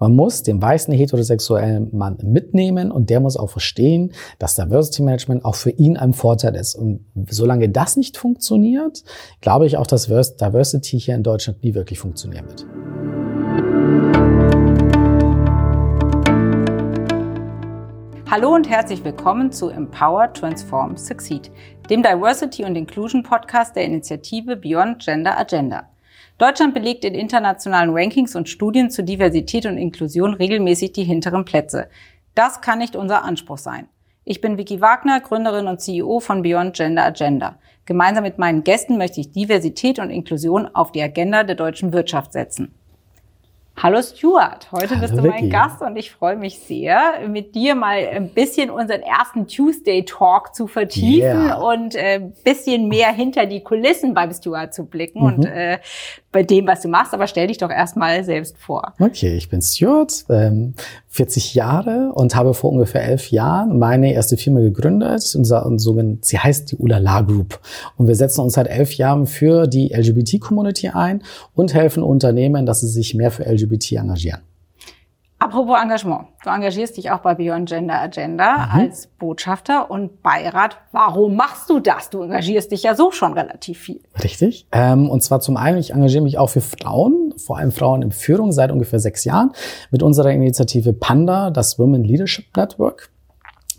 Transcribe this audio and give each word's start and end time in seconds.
Man 0.00 0.14
muss 0.14 0.44
den 0.44 0.62
weißen 0.62 0.94
heterosexuellen 0.94 1.88
Mann 1.92 2.18
mitnehmen 2.22 2.92
und 2.92 3.10
der 3.10 3.18
muss 3.18 3.36
auch 3.36 3.50
verstehen, 3.50 4.12
dass 4.38 4.54
Diversity 4.54 5.02
Management 5.02 5.44
auch 5.44 5.56
für 5.56 5.70
ihn 5.70 5.96
ein 5.96 6.12
Vorteil 6.12 6.54
ist. 6.54 6.76
Und 6.76 7.04
solange 7.28 7.68
das 7.68 7.96
nicht 7.96 8.16
funktioniert, 8.16 9.02
glaube 9.40 9.66
ich 9.66 9.76
auch, 9.76 9.88
dass 9.88 10.06
Diversity 10.06 11.00
hier 11.00 11.16
in 11.16 11.24
Deutschland 11.24 11.64
nie 11.64 11.74
wirklich 11.74 11.98
funktionieren 11.98 12.46
wird. 12.46 12.64
Hallo 18.30 18.54
und 18.54 18.70
herzlich 18.70 19.02
willkommen 19.04 19.50
zu 19.50 19.68
Empower, 19.68 20.32
Transform, 20.32 20.96
Succeed, 20.96 21.50
dem 21.90 22.04
Diversity 22.04 22.64
und 22.64 22.76
Inclusion 22.76 23.24
Podcast 23.24 23.74
der 23.74 23.84
Initiative 23.86 24.54
Beyond 24.54 25.04
Gender 25.04 25.36
Agenda. 25.36 25.88
Deutschland 26.38 26.72
belegt 26.72 27.04
in 27.04 27.14
internationalen 27.14 27.90
Rankings 27.90 28.36
und 28.36 28.48
Studien 28.48 28.90
zu 28.90 29.02
Diversität 29.02 29.66
und 29.66 29.76
Inklusion 29.76 30.34
regelmäßig 30.34 30.92
die 30.92 31.02
hinteren 31.02 31.44
Plätze. 31.44 31.88
Das 32.36 32.60
kann 32.60 32.78
nicht 32.78 32.94
unser 32.94 33.24
Anspruch 33.24 33.58
sein. 33.58 33.88
Ich 34.24 34.40
bin 34.40 34.56
Vicky 34.56 34.80
Wagner, 34.80 35.18
Gründerin 35.18 35.66
und 35.66 35.80
CEO 35.80 36.20
von 36.20 36.42
Beyond 36.42 36.76
Gender 36.76 37.04
Agenda. 37.04 37.58
Gemeinsam 37.86 38.22
mit 38.22 38.38
meinen 38.38 38.62
Gästen 38.62 38.98
möchte 38.98 39.20
ich 39.20 39.32
Diversität 39.32 39.98
und 39.98 40.10
Inklusion 40.10 40.68
auf 40.72 40.92
die 40.92 41.02
Agenda 41.02 41.42
der 41.42 41.56
deutschen 41.56 41.92
Wirtschaft 41.92 42.32
setzen. 42.32 42.72
Hallo 43.80 44.02
Stuart, 44.02 44.72
heute 44.72 44.96
Hallo 44.96 45.00
bist 45.02 45.16
du 45.16 45.22
mein 45.22 45.50
Gast 45.50 45.82
und 45.82 45.96
ich 45.96 46.10
freue 46.10 46.34
mich 46.34 46.58
sehr, 46.58 47.28
mit 47.28 47.54
dir 47.54 47.76
mal 47.76 48.08
ein 48.08 48.28
bisschen 48.28 48.70
unseren 48.70 49.02
ersten 49.02 49.46
Tuesday 49.46 50.04
Talk 50.04 50.52
zu 50.52 50.66
vertiefen 50.66 51.46
yeah. 51.46 51.58
und 51.58 51.94
ein 51.94 52.22
äh, 52.22 52.32
bisschen 52.42 52.88
mehr 52.88 53.12
hinter 53.12 53.46
die 53.46 53.62
Kulissen 53.62 54.14
beim 54.14 54.32
Stuart 54.32 54.74
zu 54.74 54.84
blicken 54.86 55.20
mhm. 55.20 55.26
und 55.26 55.44
äh, 55.46 55.78
bei 56.32 56.42
dem, 56.42 56.66
was 56.66 56.82
du 56.82 56.88
machst. 56.88 57.14
Aber 57.14 57.26
stell 57.26 57.46
dich 57.46 57.58
doch 57.58 57.70
erstmal 57.70 58.24
selbst 58.24 58.56
vor. 58.58 58.94
Okay, 58.98 59.36
ich 59.36 59.48
bin 59.48 59.62
Stuart, 59.62 60.24
ähm, 60.28 60.74
40 61.08 61.54
Jahre 61.54 62.12
und 62.14 62.34
habe 62.34 62.54
vor 62.54 62.72
ungefähr 62.72 63.02
elf 63.02 63.30
Jahren 63.30 63.78
meine 63.78 64.12
erste 64.12 64.36
Firma 64.36 64.60
gegründet. 64.60 65.22
Sie 65.22 66.38
heißt 66.38 66.72
die 66.72 66.76
Ulala 66.76 67.22
Group. 67.22 67.60
Und 67.96 68.08
wir 68.08 68.14
setzen 68.14 68.42
uns 68.42 68.54
seit 68.54 68.68
elf 68.68 68.92
Jahren 68.94 69.26
für 69.26 69.66
die 69.66 69.88
LGBT-Community 69.88 70.88
ein 70.88 71.22
und 71.54 71.74
helfen 71.74 72.02
Unternehmen, 72.02 72.66
dass 72.66 72.80
sie 72.80 72.88
sich 72.88 73.14
mehr 73.14 73.30
für 73.30 73.44
LGBT 73.44 73.92
engagieren. 73.92 74.47
Apropos 75.48 75.78
Engagement. 75.82 76.26
Du 76.44 76.50
engagierst 76.50 76.98
dich 76.98 77.10
auch 77.10 77.20
bei 77.20 77.34
Beyond 77.34 77.70
Gender 77.70 77.98
Agenda 77.98 78.66
mhm. 78.66 78.80
als 78.80 79.06
Botschafter 79.06 79.90
und 79.90 80.22
Beirat. 80.22 80.76
Warum 80.92 81.36
machst 81.36 81.70
du 81.70 81.80
das? 81.80 82.10
Du 82.10 82.20
engagierst 82.20 82.70
dich 82.70 82.82
ja 82.82 82.94
so 82.94 83.12
schon 83.12 83.32
relativ 83.32 83.78
viel. 83.78 84.02
Richtig. 84.22 84.66
Ähm, 84.72 85.08
und 85.08 85.22
zwar 85.22 85.40
zum 85.40 85.56
einen, 85.56 85.78
ich 85.78 85.94
engagiere 85.94 86.22
mich 86.22 86.36
auch 86.36 86.50
für 86.50 86.60
Frauen, 86.60 87.32
vor 87.38 87.56
allem 87.56 87.72
Frauen 87.72 88.02
in 88.02 88.12
Führung 88.12 88.52
seit 88.52 88.70
ungefähr 88.70 89.00
sechs 89.00 89.24
Jahren 89.24 89.52
mit 89.90 90.02
unserer 90.02 90.32
Initiative 90.32 90.92
Panda, 90.92 91.50
das 91.50 91.78
Women 91.78 92.04
Leadership 92.04 92.54
Network. 92.54 93.10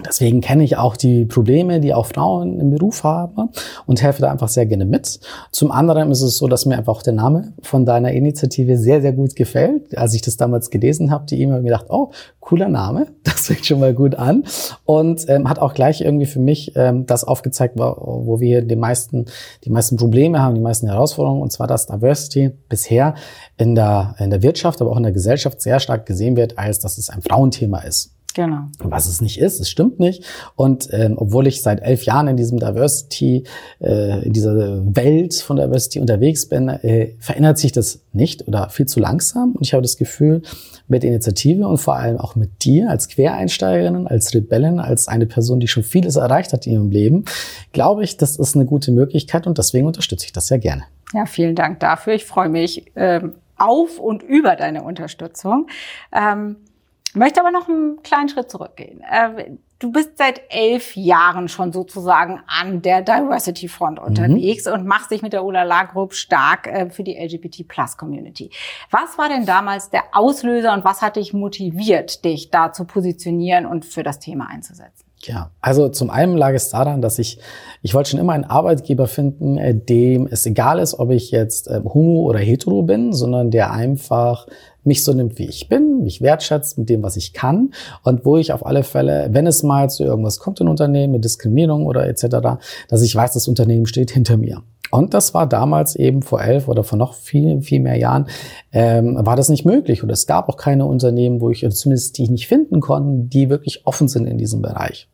Deswegen 0.06 0.40
kenne 0.40 0.64
ich 0.64 0.78
auch 0.78 0.96
die 0.96 1.26
Probleme, 1.26 1.80
die 1.82 1.94
auch 1.94 2.06
Frauen 2.06 2.60
im 2.60 2.70
Beruf 2.70 3.04
haben 3.04 3.50
und 3.86 4.02
helfe 4.02 4.22
da 4.22 4.32
einfach 4.32 4.48
sehr 4.48 4.66
gerne 4.66 4.86
mit. 4.86 5.20
Zum 5.52 5.72
anderen 5.72 6.10
ist 6.12 6.22
es 6.22 6.38
so, 6.38 6.48
dass 6.48 6.66
mir 6.66 6.78
einfach 6.78 6.96
auch 6.96 7.04
der 7.04 7.14
Name 7.14 7.54
von 7.62 7.86
deiner 7.86 8.12
Initiative 8.12 8.78
sehr, 8.78 9.02
sehr 9.02 9.12
gut 9.12 9.36
gefällt. 9.36 9.98
Als 9.98 10.14
ich 10.14 10.22
das 10.22 10.38
damals 10.38 10.70
gelesen 10.70 11.12
habe, 11.12 11.26
die 11.26 11.42
E-Mail, 11.42 11.58
habe 11.58 11.64
ich 11.64 11.72
gedacht, 11.72 11.88
oh, 11.90 12.12
cooler 12.40 12.70
Name, 12.70 13.08
das 13.24 13.48
fängt 13.48 13.66
schon 13.66 13.80
mal 13.80 13.94
gut 13.94 14.16
an. 14.16 14.46
Und 14.86 15.28
ähm, 15.28 15.50
hat 15.50 15.60
auch 15.60 15.74
gleich 15.74 16.02
irgendwie 16.02 16.26
für 16.26 16.40
mich 16.40 16.74
ähm, 16.76 17.06
das 17.06 17.26
aufgezeigt, 17.26 17.78
wo, 17.78 18.24
wo 18.26 18.40
wir 18.40 18.62
die 18.62 18.78
meisten, 18.78 19.26
die 19.66 19.70
meisten 19.70 19.98
Probleme 19.98 20.42
haben, 20.42 20.56
die 20.56 20.62
meisten 20.62 20.88
Herausforderungen, 20.88 21.42
und 21.42 21.52
zwar, 21.52 21.68
dass 21.68 21.88
Diversity 21.88 22.52
bisher 22.70 23.16
in 23.58 23.76
der, 23.76 24.16
in 24.20 24.30
der 24.30 24.42
Wirtschaft, 24.42 24.82
aber 24.82 24.92
auch 24.92 24.98
in 24.98 25.04
der 25.04 25.12
Gesellschaft 25.12 25.62
sehr 25.62 25.80
stark 25.80 26.06
gesehen 26.06 26.38
wird, 26.38 26.58
als 26.58 26.80
dass 26.80 26.98
es 26.98 27.10
ein 27.10 27.22
Frauenthema 27.22 27.80
ist. 27.80 28.16
Genau. 28.40 28.68
Was 28.80 29.06
es 29.10 29.20
nicht 29.20 29.38
ist, 29.38 29.60
es 29.60 29.70
stimmt 29.70 30.00
nicht. 30.00 30.24
Und 30.56 30.88
ähm, 30.94 31.16
obwohl 31.18 31.46
ich 31.46 31.62
seit 31.62 31.82
elf 31.82 32.06
Jahren 32.06 32.30
in 32.30 32.38
diesem 32.38 32.58
Diversity, 32.58 33.44
äh, 33.82 34.24
in 34.26 34.32
dieser 34.32 34.56
Welt 34.96 35.34
von 35.36 35.58
Diversity 35.58 36.00
unterwegs 36.00 36.48
bin, 36.48 36.70
äh, 36.70 37.16
verändert 37.20 37.58
sich 37.58 37.74
das 37.74 38.00
nicht 38.14 38.48
oder 38.48 38.70
viel 38.70 38.86
zu 38.86 39.02
langsam. 39.02 39.56
Und 39.56 39.64
ich 39.64 39.74
habe 39.74 39.82
das 39.82 39.98
Gefühl, 39.98 40.42
mit 40.88 41.04
Initiative 41.04 41.68
und 41.68 41.80
vor 41.80 41.98
allem 41.98 42.18
auch 42.18 42.38
mit 42.38 42.64
dir 42.64 42.90
als 42.90 43.10
Quereinsteigerin, 43.10 44.08
als 44.08 44.34
Rebellin, 44.34 44.80
als 44.80 45.10
eine 45.10 45.26
Person, 45.26 45.60
die 45.60 45.68
schon 45.68 45.84
vieles 45.84 46.16
erreicht 46.16 46.54
hat 46.54 46.66
in 46.66 46.72
ihrem 46.72 46.92
Leben, 46.92 47.26
glaube 47.74 48.06
ich, 48.06 48.16
das 48.16 48.38
ist 48.38 48.56
eine 48.56 48.66
gute 48.66 48.94
Möglichkeit 48.94 49.48
und 49.48 49.58
deswegen 49.58 49.86
unterstütze 49.86 50.26
ich 50.26 50.32
das 50.32 50.48
sehr 50.48 50.60
gerne. 50.60 50.84
Ja, 51.14 51.26
vielen 51.26 51.56
Dank 51.56 51.82
dafür. 51.82 52.14
Ich 52.14 52.24
freue 52.24 52.48
mich 52.48 52.86
ähm, 52.96 53.34
auf 53.58 54.00
und 54.00 54.24
über 54.24 54.56
deine 54.56 54.84
Unterstützung. 54.84 55.68
Ähm, 56.14 56.56
möchte 57.16 57.40
aber 57.40 57.52
noch 57.52 57.68
einen 57.68 58.02
kleinen 58.04 58.30
Schritt 58.30 58.50
zurückgehen. 58.50 59.02
Äh, 59.02 59.52
du 59.80 59.92
bist 59.92 60.18
seit 60.18 60.42
elf 60.50 60.96
Jahren 60.96 61.48
schon 61.48 61.72
sozusagen 61.72 62.42
an 62.48 62.82
der 62.82 63.02
Diversity 63.02 63.68
Front 63.68 64.00
mhm. 64.00 64.06
unterwegs 64.06 64.66
mhm. 64.66 64.74
und 64.74 64.86
machst 64.86 65.12
dich 65.12 65.22
mit 65.22 65.34
der 65.34 65.44
Ulala 65.44 65.84
Group 65.84 66.14
stark 66.14 66.68
äh, 66.68 66.90
für 66.90 67.04
die 67.04 67.16
LGBT 67.16 67.68
Plus 67.68 67.98
Community. 67.98 68.52
Was 68.92 69.18
war 69.18 69.30
denn 69.30 69.46
damals 69.46 69.90
der 69.90 70.04
Auslöser 70.12 70.74
und 70.74 70.84
was 70.84 71.02
hat 71.02 71.16
dich 71.16 71.34
motiviert, 71.34 72.24
dich 72.26 72.52
da 72.52 72.72
zu 72.74 72.86
positionieren 72.86 73.66
und 73.66 73.86
für 73.86 74.04
das 74.04 74.20
Thema 74.20 74.48
einzusetzen? 74.50 75.09
Ja, 75.24 75.52
also 75.60 75.90
zum 75.90 76.10
einen 76.10 76.38
lag 76.38 76.54
es 76.54 76.70
daran, 76.70 77.02
dass 77.02 77.20
ich, 77.20 77.40
ich 77.82 77.94
wollte 77.94 78.12
schon 78.12 78.20
immer 78.20 78.34
einen 78.34 78.46
Arbeitgeber 78.46 79.08
finden, 79.08 79.58
äh, 79.58 79.76
dem 79.76 80.28
es 80.32 80.46
egal 80.46 80.80
ist, 80.80 80.98
ob 80.98 81.12
ich 81.12 81.32
jetzt 81.32 81.70
homo 81.70 82.22
oder 82.22 82.40
hetero 82.40 82.84
bin, 82.84 83.12
sondern 83.12 83.52
der 83.52 83.72
einfach 83.72 84.48
mich 84.84 85.04
so 85.04 85.14
nimmt, 85.14 85.38
wie 85.38 85.46
ich 85.46 85.68
bin, 85.68 86.04
mich 86.04 86.22
wertschätzt 86.22 86.78
mit 86.78 86.90
dem, 86.90 87.04
was 87.04 87.18
ich 87.18 87.34
kann 87.34 87.72
und 88.04 88.26
wo 88.26 88.38
ich 88.38 88.54
auf 88.54 88.66
alle 88.66 88.84
Fälle, 88.84 89.30
wenn 89.32 89.46
es 89.46 89.62
mal 89.64 89.90
zu 89.90 90.04
irgendwas 90.04 90.40
kommt 90.40 90.62
in 90.62 90.68
Unternehmen, 90.68 91.14
mit 91.14 91.26
Diskriminierung 91.26 91.86
oder 91.86 92.08
etc., 92.08 92.60
dass 92.88 93.02
ich 93.02 93.16
weiß, 93.16 93.34
das 93.34 93.48
Unternehmen 93.48 93.86
steht 93.86 94.12
hinter 94.12 94.38
mir. 94.38 94.64
Und 94.92 95.14
das 95.14 95.34
war 95.34 95.48
damals 95.48 95.96
eben 95.96 96.22
vor 96.22 96.42
elf 96.42 96.68
oder 96.68 96.84
vor 96.84 96.98
noch 96.98 97.14
viel, 97.14 97.62
viel 97.62 97.80
mehr 97.80 97.98
Jahren, 97.98 98.28
ähm, 98.72 99.18
war 99.20 99.36
das 99.36 99.50
nicht 99.50 99.66
möglich. 99.66 100.04
Und 100.04 100.10
es 100.10 100.26
gab 100.26 100.50
auch 100.50 100.58
keine 100.58 100.86
Unternehmen, 100.86 101.42
wo 101.42 101.50
ich, 101.50 101.68
zumindest 101.70 102.18
die 102.18 102.24
ich 102.24 102.30
nicht 102.30 102.48
finden 102.48 102.80
konnten, 102.82 103.30
die 103.30 103.50
wirklich 103.50 103.86
offen 103.86 104.08
sind 104.08 104.26
in 104.26 104.38
diesem 104.38 104.62
Bereich. 104.62 105.08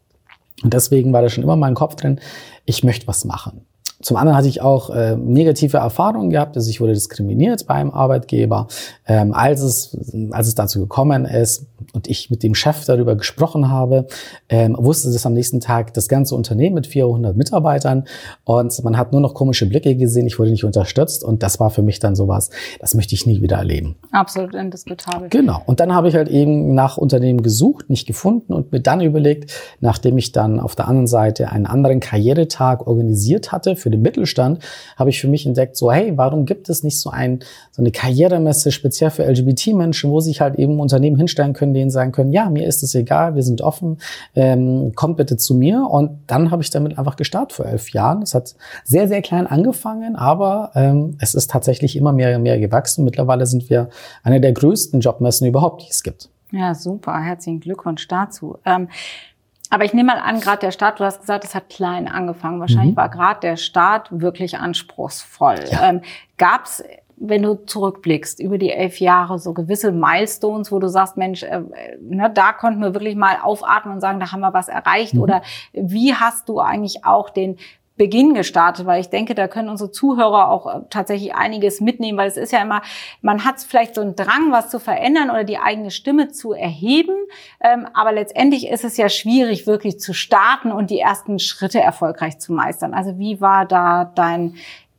Und 0.64 0.74
deswegen 0.74 1.12
war 1.12 1.22
da 1.22 1.30
schon 1.30 1.44
immer 1.44 1.58
mein 1.58 1.76
Kopf 1.76 1.96
drin, 1.96 2.20
ich 2.66 2.84
möchte 2.84 3.08
was 3.08 3.26
machen. 3.26 3.66
Zum 4.06 4.18
anderen 4.18 4.38
hatte 4.38 4.48
ich 4.48 4.62
auch 4.62 4.92
äh, 4.92 5.16
negative 5.16 5.78
Erfahrungen 5.78 6.30
gehabt, 6.30 6.56
also 6.56 6.70
ich 6.70 6.80
wurde 6.80 6.94
diskriminiert 6.94 7.66
beim 7.66 7.90
Arbeitgeber. 7.90 8.68
Ähm, 9.08 9.34
als, 9.34 9.62
es, 9.62 9.98
als 10.30 10.48
es 10.48 10.54
dazu 10.54 10.80
gekommen 10.80 11.26
ist 11.26 11.66
und 11.92 12.08
ich 12.08 12.30
mit 12.30 12.44
dem 12.44 12.54
Chef 12.54 12.86
darüber 12.86 13.16
gesprochen 13.16 13.72
habe, 13.72 14.06
ähm, 14.48 14.76
wusste 14.78 15.10
es 15.10 15.26
am 15.26 15.34
nächsten 15.34 15.60
Tag 15.60 15.96
das 15.96 16.08
ganze 16.08 16.36
Unternehmen 16.36 16.76
mit 16.76 16.86
400 16.86 17.36
Mitarbeitern 17.36 18.04
und 18.44 18.84
man 18.84 18.96
hat 18.96 19.12
nur 19.12 19.22
noch 19.22 19.34
komische 19.34 19.66
Blicke 19.66 19.96
gesehen, 19.96 20.28
ich 20.28 20.38
wurde 20.38 20.52
nicht 20.52 20.66
unterstützt 20.66 21.24
und 21.24 21.42
das 21.42 21.60
war 21.60 21.72
für 21.72 21.82
mich 21.82 21.98
dann 21.98 22.16
sowas, 22.16 22.52
das 22.80 22.94
möchte 22.94 23.16
ich 23.16 23.26
nie 23.26 23.42
wieder 23.42 23.58
erleben. 23.58 23.96
Absolut 24.12 24.54
indiskutabel. 24.54 25.30
Genau. 25.30 25.64
Und 25.66 25.80
dann 25.80 25.96
habe 25.96 26.10
ich 26.10 26.14
halt 26.14 26.28
eben 26.30 26.76
nach 26.76 26.98
Unternehmen 26.98 27.42
gesucht, 27.42 27.90
nicht 27.90 28.06
gefunden 28.06 28.54
und 28.54 28.72
mir 28.72 28.82
dann 28.82 29.02
überlegt, 29.02 29.52
nachdem 29.80 30.20
ich 30.20 30.32
dann 30.32 30.60
auf 30.60 30.76
der 30.76 30.88
anderen 30.88 31.08
Seite 31.08 31.52
einen 31.52 31.66
anderen 31.66 32.02
Karrieretag 32.02 32.86
organisiert 32.86 33.52
hatte, 33.52 33.76
für 33.76 33.95
den 33.96 34.02
Mittelstand, 34.02 34.60
habe 34.98 35.10
ich 35.10 35.20
für 35.20 35.28
mich 35.28 35.46
entdeckt, 35.46 35.76
so, 35.76 35.92
hey, 35.92 36.14
warum 36.16 36.46
gibt 36.46 36.70
es 36.70 36.84
nicht 36.84 37.00
so, 37.00 37.10
ein, 37.10 37.40
so 37.72 37.82
eine 37.82 37.92
Karrieremesse 37.92 38.72
speziell 38.72 39.10
für 39.10 39.24
LGBT-Menschen, 39.24 40.12
wo 40.12 40.20
sich 40.20 40.42
halt 40.42 40.56
eben 40.56 40.80
Unternehmen 40.80 41.18
hinstellen 41.18 41.54
können, 41.54 41.74
denen 41.74 41.90
sagen 41.90 42.12
können, 42.12 42.32
ja, 42.32 42.50
mir 42.50 42.68
ist 42.68 42.84
es 42.84 42.96
egal, 42.96 43.36
wir 43.36 43.44
sind 43.44 43.62
offen, 43.62 43.98
ähm, 44.36 44.94
kommt 44.96 45.18
bitte 45.18 45.38
zu 45.38 45.56
mir. 45.56 45.88
Und 45.90 46.20
dann 46.28 46.52
habe 46.52 46.62
ich 46.62 46.70
damit 46.70 46.98
einfach 46.98 47.16
gestartet 47.16 47.54
vor 47.54 47.66
elf 47.66 47.90
Jahren. 47.92 48.22
Es 48.22 48.34
hat 48.36 48.56
sehr, 48.84 49.08
sehr 49.08 49.22
klein 49.22 49.48
angefangen, 49.48 50.16
aber 50.16 50.72
ähm, 50.76 51.18
es 51.20 51.34
ist 51.34 51.50
tatsächlich 51.50 51.96
immer 51.96 52.14
mehr 52.14 52.36
und 52.36 52.44
mehr 52.44 52.60
gewachsen. 52.60 53.06
Mittlerweile 53.06 53.46
sind 53.46 53.70
wir 53.70 53.90
eine 54.24 54.42
der 54.42 54.54
größten 54.54 55.00
Jobmessen 55.00 55.48
überhaupt, 55.48 55.84
die 55.84 55.90
es 55.90 56.04
gibt. 56.04 56.30
Ja, 56.52 56.74
super. 56.74 57.20
Herzlichen 57.22 57.60
Glückwunsch 57.60 58.08
dazu. 58.08 58.58
Ähm, 58.66 58.88
aber 59.70 59.86
ich 59.86 59.94
nehme 59.94 60.14
mal 60.14 60.20
an, 60.20 60.40
gerade 60.40 60.60
der 60.60 60.72
Start, 60.72 61.00
du 61.00 61.04
hast 61.04 61.22
gesagt, 61.22 61.44
es 61.44 61.56
hat 61.56 61.70
klein 61.70 62.08
angefangen. 62.08 62.60
Wahrscheinlich 62.60 62.94
mhm. 62.94 62.98
war 62.98 63.10
gerade 63.10 63.40
der 63.40 63.58
Start 63.58 64.10
wirklich 64.12 64.58
anspruchsvoll. 64.58 65.56
Ja. 65.72 65.90
Ähm, 65.90 66.02
Gab 66.38 66.66
es, 66.66 66.84
wenn 67.18 67.42
du 67.42 67.56
zurückblickst, 67.56 68.40
über 68.40 68.58
die 68.58 68.72
elf 68.72 69.00
Jahre 69.00 69.40
so 69.40 69.54
gewisse 69.54 69.92
Milestones, 69.92 70.72
wo 70.72 70.80
du 70.80 70.88
sagst, 70.88 71.18
Mensch, 71.18 71.44
äh, 71.44 71.62
ne, 72.02 72.30
da 72.34 72.54
konnten 72.54 72.82
wir 72.82 72.94
wirklich 72.94 73.16
mal 73.16 73.38
aufatmen 73.42 73.96
und 73.96 74.02
sagen, 74.02 74.20
da 74.20 74.32
haben 74.32 74.42
wir 74.42 74.54
was 74.54 74.68
erreicht? 74.68 75.14
Mhm. 75.14 75.22
Oder 75.22 75.42
wie 75.74 76.14
hast 76.14 76.50
du 76.50 76.60
eigentlich 76.60 77.06
auch 77.06 77.30
den 77.30 77.58
Beginn 77.98 78.34
gestartet, 78.34 78.86
weil 78.86 79.00
ich 79.00 79.10
denke, 79.10 79.36
da 79.36 79.48
können 79.48 79.70
unsere 79.70 79.90
Zuhörer 79.90 80.50
auch 80.50 80.68
äh, 80.68 80.80
tatsächlich 80.90 81.34
einiges 81.34 81.80
mitnehmen, 81.80 82.18
weil 82.18 82.28
es 82.28 82.36
ist 82.36 82.52
ja 82.52 82.62
immer, 82.62 82.82
man 83.22 83.46
hat 83.46 83.62
vielleicht 83.62 83.96
so 83.96 84.02
einen 84.02 84.16
Drang, 84.16 84.52
was 84.52 84.70
zu 84.70 84.80
verändern 84.80 85.30
oder 85.30 85.46
die 85.46 85.60
eigene 85.60 85.92
Stimme 85.92 86.30
zu 86.30 86.52
erheben, 86.52 87.16
ähm, 87.62 87.88
aber 87.94 88.12
letztendlich 88.12 88.68
ist 88.68 88.84
es 88.84 88.98
ja 88.98 89.08
schwierig, 89.08 89.66
wirklich 89.66 90.00
zu 90.00 90.14
starten 90.14 90.74
und 90.74 90.90
die 90.90 91.00
ersten 91.00 91.40
Schritte 91.40 91.80
erfolgreich 91.80 92.38
zu 92.40 92.52
meistern. 92.52 92.94
Also 92.94 93.18
wie 93.18 93.40
war 93.40 93.66
da 93.66 94.12
dein 94.14 94.56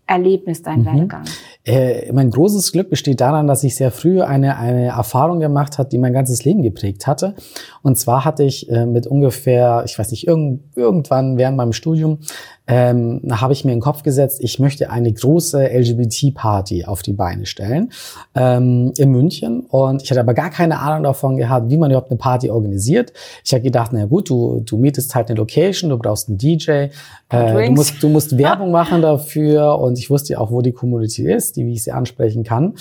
Erlebnis, 0.07 0.63
dein 0.63 0.81
mhm. 0.81 0.87
Werdegang? 0.87 1.25
Äh, 1.65 2.13
mein 2.13 2.31
großes 2.31 2.71
Glück 2.71 2.91
besteht 2.91 3.21
daran, 3.21 3.49
dass 3.49 3.65
ich 3.65 3.75
sehr 3.75 3.91
früh 3.91 4.23
eine, 4.23 4.57
eine 4.57 4.87
Erfahrung 4.87 5.41
gemacht 5.41 5.79
hat, 5.79 5.93
die 5.93 5.99
mein 5.99 6.13
ganzes 6.13 6.45
Leben 6.45 6.63
geprägt 6.63 7.07
hatte. 7.07 7.35
Und 7.83 7.99
zwar 7.99 8.25
hatte 8.25 8.45
ich 8.45 8.71
äh, 8.71 8.87
mit 8.87 9.07
ungefähr, 9.07 9.83
ich 9.85 9.99
weiß 9.99 10.13
nicht, 10.13 10.29
irgend, 10.29 10.63
irgendwann 10.77 11.39
während 11.39 11.57
meinem 11.57 11.73
Studium 11.73 12.21
ähm, 12.67 13.21
habe 13.31 13.53
ich 13.53 13.65
mir 13.65 13.73
in 13.73 13.79
den 13.79 13.83
Kopf 13.83 14.03
gesetzt, 14.03 14.39
ich 14.43 14.59
möchte 14.59 14.91
eine 14.91 15.13
große 15.13 15.67
LGBT-Party 15.67 16.85
auf 16.85 17.03
die 17.03 17.13
Beine 17.13 17.47
stellen 17.47 17.93
ähm, 18.35 18.93
in 18.99 19.11
München. 19.11 19.61
Und 19.61 20.03
ich 20.03 20.11
hatte 20.11 20.21
aber 20.21 20.35
gar 20.35 20.51
keine 20.51 20.81
Ahnung 20.81 21.05
davon 21.05 21.37
gehabt, 21.37 21.71
wie 21.71 21.77
man 21.77 21.91
überhaupt 21.91 22.11
eine 22.11 22.19
Party 22.19 22.51
organisiert. 22.51 23.13
Ich 23.45 23.53
habe 23.53 23.63
gedacht, 23.63 23.93
na 23.93 24.07
gut, 24.07 24.31
du, 24.31 24.63
du 24.65 24.77
mietest 24.77 25.15
halt 25.15 25.29
eine 25.29 25.37
Location, 25.39 25.91
du 25.91 25.99
brauchst 25.99 26.29
einen 26.29 26.39
DJ, 26.39 26.71
äh, 26.71 26.91
du, 27.31 27.73
musst, 27.73 28.03
du 28.03 28.09
musst 28.09 28.37
Werbung 28.39 28.71
machen 28.71 29.03
dafür 29.03 29.79
und 29.79 29.99
ich 29.99 30.11
wusste 30.11 30.35
ja 30.35 30.39
auch, 30.41 30.51
wo 30.51 30.61
die 30.61 30.73
Community 30.73 31.31
ist, 31.31 31.57
die 31.57 31.67
wie 31.67 31.75
ich 31.75 31.85
sie 31.85 31.93
ansprechen 31.93 32.43
kann. 32.43 32.75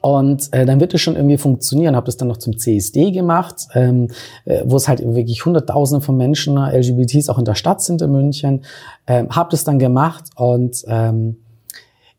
Und 0.00 0.50
äh, 0.52 0.64
dann 0.64 0.80
wird 0.80 0.94
es 0.94 1.02
schon 1.02 1.14
irgendwie 1.14 1.36
funktionieren. 1.36 1.94
Habe 1.94 2.06
das 2.06 2.16
dann 2.16 2.28
noch 2.28 2.38
zum 2.38 2.56
CSD 2.56 3.10
gemacht, 3.10 3.68
ähm, 3.74 4.08
äh, 4.46 4.62
wo 4.64 4.76
es 4.76 4.88
halt 4.88 5.02
wirklich 5.02 5.44
Hunderttausende 5.44 6.04
von 6.04 6.16
Menschen, 6.16 6.56
LGBTs 6.56 7.28
auch 7.28 7.38
in 7.38 7.44
der 7.44 7.54
Stadt 7.54 7.82
sind 7.82 8.00
in 8.00 8.10
München. 8.10 8.64
Ähm, 9.06 9.28
habe 9.30 9.50
das 9.50 9.64
dann 9.64 9.78
gemacht 9.78 10.24
und 10.36 10.84
ähm, 10.86 11.36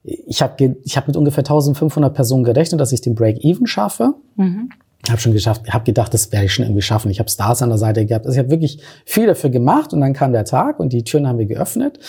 ich 0.04 0.44
habe 0.44 0.76
ich 0.84 0.98
hab 0.98 1.08
mit 1.08 1.18
ungefähr 1.18 1.42
1500 1.42 2.14
Personen 2.14 2.44
gerechnet, 2.44 2.80
dass 2.80 2.92
ich 2.92 3.02
den 3.02 3.16
Break-Even 3.16 3.66
schaffe. 3.66 4.14
Mhm. 4.36 4.70
Habe 5.10 5.20
schon 5.20 5.34
geschafft, 5.34 5.68
habe 5.74 5.84
gedacht, 5.84 6.14
das 6.14 6.32
werde 6.32 6.46
ich 6.46 6.54
schon 6.54 6.66
irgendwie 6.66 6.84
schaffen. 6.84 7.10
Ich 7.10 7.20
habe 7.20 7.30
Stars 7.30 7.64
an 7.64 7.70
der 7.70 7.80
Seite 7.80 8.06
gehabt. 8.06 8.28
Also 8.28 8.36
ich 8.36 8.40
habe 8.40 8.52
wirklich 8.52 8.80
viel 9.06 9.26
dafür 9.26 9.50
gemacht 9.50 9.92
und 9.94 10.02
dann 10.02 10.14
kam 10.14 10.32
der 10.32 10.46
Tag 10.46 10.80
und 10.80 10.94
die 10.94 11.04
Türen 11.04 11.28
haben 11.28 11.40
wir 11.40 11.48
geöffnet. 11.48 12.00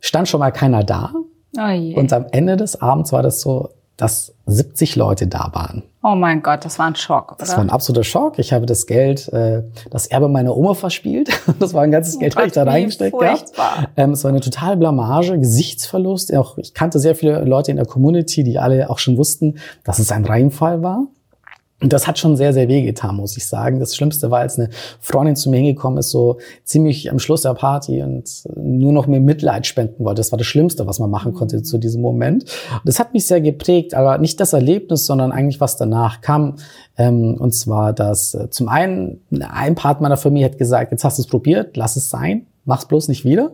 Stand 0.00 0.28
schon 0.28 0.40
mal 0.40 0.50
keiner 0.50 0.84
da. 0.84 1.12
Oh 1.56 2.00
und 2.00 2.12
am 2.12 2.26
Ende 2.32 2.56
des 2.56 2.80
Abends 2.80 3.12
war 3.12 3.22
das 3.22 3.40
so, 3.40 3.70
dass 3.96 4.34
70 4.46 4.96
Leute 4.96 5.26
da 5.26 5.50
waren. 5.52 5.82
Oh 6.02 6.14
mein 6.14 6.42
Gott, 6.42 6.64
das 6.64 6.78
war 6.78 6.86
ein 6.86 6.96
Schock, 6.96 7.32
oder? 7.32 7.38
Das 7.38 7.52
war 7.52 7.60
ein 7.60 7.70
absoluter 7.70 8.04
Schock. 8.04 8.38
Ich 8.38 8.52
habe 8.52 8.66
das 8.66 8.86
Geld, 8.86 9.32
äh, 9.32 9.62
das 9.90 10.06
Erbe 10.06 10.28
meiner 10.28 10.56
Oma 10.56 10.74
verspielt. 10.74 11.30
Das 11.60 11.72
war 11.72 11.82
ein 11.82 11.92
ganzes 11.92 12.18
Geld, 12.18 12.36
das 12.36 12.46
ich 12.46 12.52
da 12.52 12.64
reingesteckt 12.64 13.14
habe. 13.14 13.88
Ähm, 13.96 14.10
es 14.10 14.24
war 14.24 14.30
eine 14.30 14.40
totale 14.40 14.76
Blamage, 14.76 15.38
Gesichtsverlust. 15.38 16.34
Auch 16.34 16.58
ich 16.58 16.74
kannte 16.74 16.98
sehr 16.98 17.14
viele 17.14 17.44
Leute 17.44 17.70
in 17.70 17.76
der 17.76 17.86
Community, 17.86 18.42
die 18.42 18.58
alle 18.58 18.90
auch 18.90 18.98
schon 18.98 19.16
wussten, 19.16 19.58
dass 19.84 19.98
es 19.98 20.10
ein 20.10 20.24
Reinfall 20.24 20.82
war. 20.82 21.06
Und 21.84 21.92
das 21.92 22.06
hat 22.06 22.18
schon 22.18 22.34
sehr, 22.34 22.54
sehr 22.54 22.66
weh 22.66 22.80
getan, 22.80 23.16
muss 23.16 23.36
ich 23.36 23.46
sagen. 23.46 23.78
Das 23.78 23.94
Schlimmste 23.94 24.30
war, 24.30 24.38
als 24.38 24.58
eine 24.58 24.70
Freundin 25.00 25.36
zu 25.36 25.50
mir 25.50 25.58
hingekommen 25.58 25.98
ist, 25.98 26.08
so 26.08 26.38
ziemlich 26.64 27.10
am 27.10 27.18
Schluss 27.18 27.42
der 27.42 27.52
Party 27.52 28.02
und 28.02 28.24
nur 28.56 28.90
noch 28.90 29.06
mir 29.06 29.20
Mitleid 29.20 29.66
spenden 29.66 30.02
wollte. 30.02 30.20
Das 30.20 30.32
war 30.32 30.38
das 30.38 30.46
Schlimmste, 30.46 30.86
was 30.86 30.98
man 30.98 31.10
machen 31.10 31.32
mhm. 31.32 31.36
konnte 31.36 31.62
zu 31.62 31.76
diesem 31.76 32.00
Moment. 32.00 32.44
Und 32.44 32.86
das 32.86 32.98
hat 32.98 33.12
mich 33.12 33.26
sehr 33.26 33.42
geprägt, 33.42 33.92
aber 33.92 34.16
nicht 34.16 34.40
das 34.40 34.54
Erlebnis, 34.54 35.04
sondern 35.04 35.30
eigentlich 35.30 35.60
was 35.60 35.76
danach 35.76 36.22
kam. 36.22 36.56
Ähm, 36.96 37.36
und 37.38 37.52
zwar, 37.52 37.92
dass 37.92 38.32
äh, 38.32 38.48
zum 38.48 38.70
einen 38.70 39.20
ein 39.38 39.74
Part 39.74 40.00
meiner 40.00 40.16
Familie 40.16 40.48
hat 40.48 40.56
gesagt, 40.56 40.90
jetzt 40.90 41.04
hast 41.04 41.18
du 41.18 41.22
es 41.22 41.28
probiert, 41.28 41.76
lass 41.76 41.96
es 41.96 42.08
sein 42.08 42.46
mach's 42.64 42.86
bloß 42.86 43.08
nicht 43.08 43.24
wieder, 43.24 43.52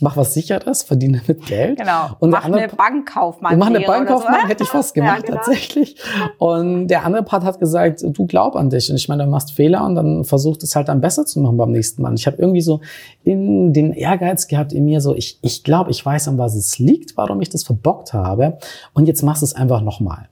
mach 0.00 0.16
was 0.16 0.34
sicheres, 0.34 0.82
verdiene 0.82 1.20
mit 1.26 1.46
Geld. 1.46 1.78
Genau. 1.78 2.10
Und 2.18 2.30
mach 2.30 2.44
andere, 2.44 2.62
eine 2.62 2.72
Bankkaufmann. 2.72 3.58
Mach 3.58 3.66
eine 3.66 3.80
Bankkaufmann, 3.80 4.42
so. 4.42 4.48
hätte 4.48 4.64
ich 4.64 4.68
fast 4.68 4.94
gemacht, 4.94 5.20
ja, 5.20 5.26
genau. 5.26 5.36
tatsächlich. 5.36 5.96
Und 6.38 6.88
der 6.88 7.04
andere 7.04 7.22
Part 7.22 7.44
hat 7.44 7.58
gesagt, 7.58 8.02
du 8.04 8.26
glaub 8.26 8.56
an 8.56 8.70
dich. 8.70 8.90
Und 8.90 8.96
ich 8.96 9.08
meine, 9.08 9.24
du 9.24 9.30
machst 9.30 9.52
Fehler 9.52 9.84
und 9.84 9.94
dann 9.94 10.24
versuch 10.24 10.56
es 10.62 10.76
halt 10.76 10.88
dann 10.88 11.00
besser 11.00 11.26
zu 11.26 11.40
machen 11.40 11.56
beim 11.56 11.72
nächsten 11.72 12.02
Mal. 12.02 12.14
Ich 12.14 12.26
habe 12.26 12.36
irgendwie 12.38 12.60
so 12.60 12.80
in 13.24 13.72
den 13.72 13.92
Ehrgeiz 13.92 14.48
gehabt 14.48 14.72
in 14.72 14.84
mir 14.84 15.00
so, 15.00 15.14
ich, 15.14 15.38
ich 15.42 15.64
glaube, 15.64 15.90
ich 15.90 16.04
weiß, 16.04 16.28
an 16.28 16.38
was 16.38 16.54
es 16.54 16.78
liegt, 16.78 17.16
warum 17.16 17.40
ich 17.40 17.48
das 17.48 17.64
verbockt 17.64 18.12
habe. 18.12 18.58
Und 18.94 19.06
jetzt 19.06 19.22
machst 19.22 19.42
du 19.42 19.46
es 19.46 19.54
einfach 19.54 19.82
nochmal. 19.82 20.29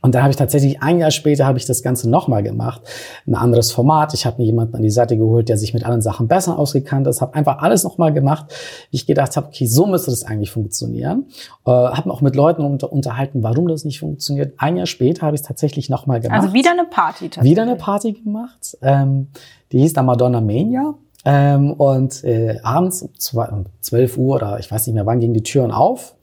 Und 0.00 0.14
dann 0.14 0.22
habe 0.22 0.30
ich 0.30 0.36
tatsächlich 0.36 0.82
ein 0.82 0.98
Jahr 0.98 1.10
später 1.10 1.46
habe 1.46 1.58
ich 1.58 1.66
das 1.66 1.82
Ganze 1.82 2.08
nochmal 2.08 2.42
gemacht, 2.42 2.82
ein 3.26 3.34
anderes 3.34 3.72
Format. 3.72 4.14
Ich 4.14 4.26
habe 4.26 4.40
mir 4.40 4.44
jemanden 4.44 4.74
an 4.76 4.82
die 4.82 4.90
Seite 4.90 5.16
geholt, 5.16 5.48
der 5.48 5.56
sich 5.56 5.74
mit 5.74 5.84
anderen 5.84 6.02
Sachen 6.02 6.28
besser 6.28 6.58
ausgekannt 6.58 7.06
ist. 7.06 7.20
Habe 7.20 7.34
einfach 7.34 7.58
alles 7.58 7.84
nochmal 7.84 8.12
gemacht, 8.12 8.46
ich 8.90 9.06
gedacht 9.06 9.36
habe, 9.36 9.48
okay, 9.48 9.66
so 9.66 9.86
müsste 9.86 10.10
das 10.10 10.24
eigentlich 10.24 10.50
funktionieren. 10.50 11.26
Äh, 11.66 11.70
habe 11.70 12.10
auch 12.10 12.20
mit 12.20 12.36
Leuten 12.36 12.64
unter, 12.64 12.92
unterhalten, 12.92 13.42
warum 13.42 13.68
das 13.68 13.84
nicht 13.84 14.00
funktioniert. 14.00 14.54
Ein 14.58 14.76
Jahr 14.76 14.86
später 14.86 15.26
habe 15.26 15.36
ich 15.36 15.42
es 15.42 15.46
tatsächlich 15.46 15.88
nochmal 15.88 16.20
gemacht. 16.20 16.40
Also 16.40 16.52
wieder 16.52 16.70
eine 16.70 16.84
Party. 16.84 17.30
Wieder 17.40 17.62
eine 17.62 17.76
Party 17.76 18.12
gemacht. 18.12 18.76
Ähm, 18.82 19.28
die 19.72 19.78
hieß 19.80 19.92
dann 19.92 20.06
Madonna 20.06 20.40
Mania. 20.40 20.94
Ähm, 21.24 21.72
und 21.72 22.22
äh, 22.22 22.58
abends 22.62 23.02
um 23.02 23.64
12 23.80 24.18
Uhr 24.18 24.36
oder 24.36 24.58
ich 24.58 24.70
weiß 24.70 24.86
nicht 24.86 24.94
mehr 24.94 25.06
wann 25.06 25.20
gingen 25.20 25.32
die 25.34 25.42
Türen 25.42 25.70
auf. 25.70 26.16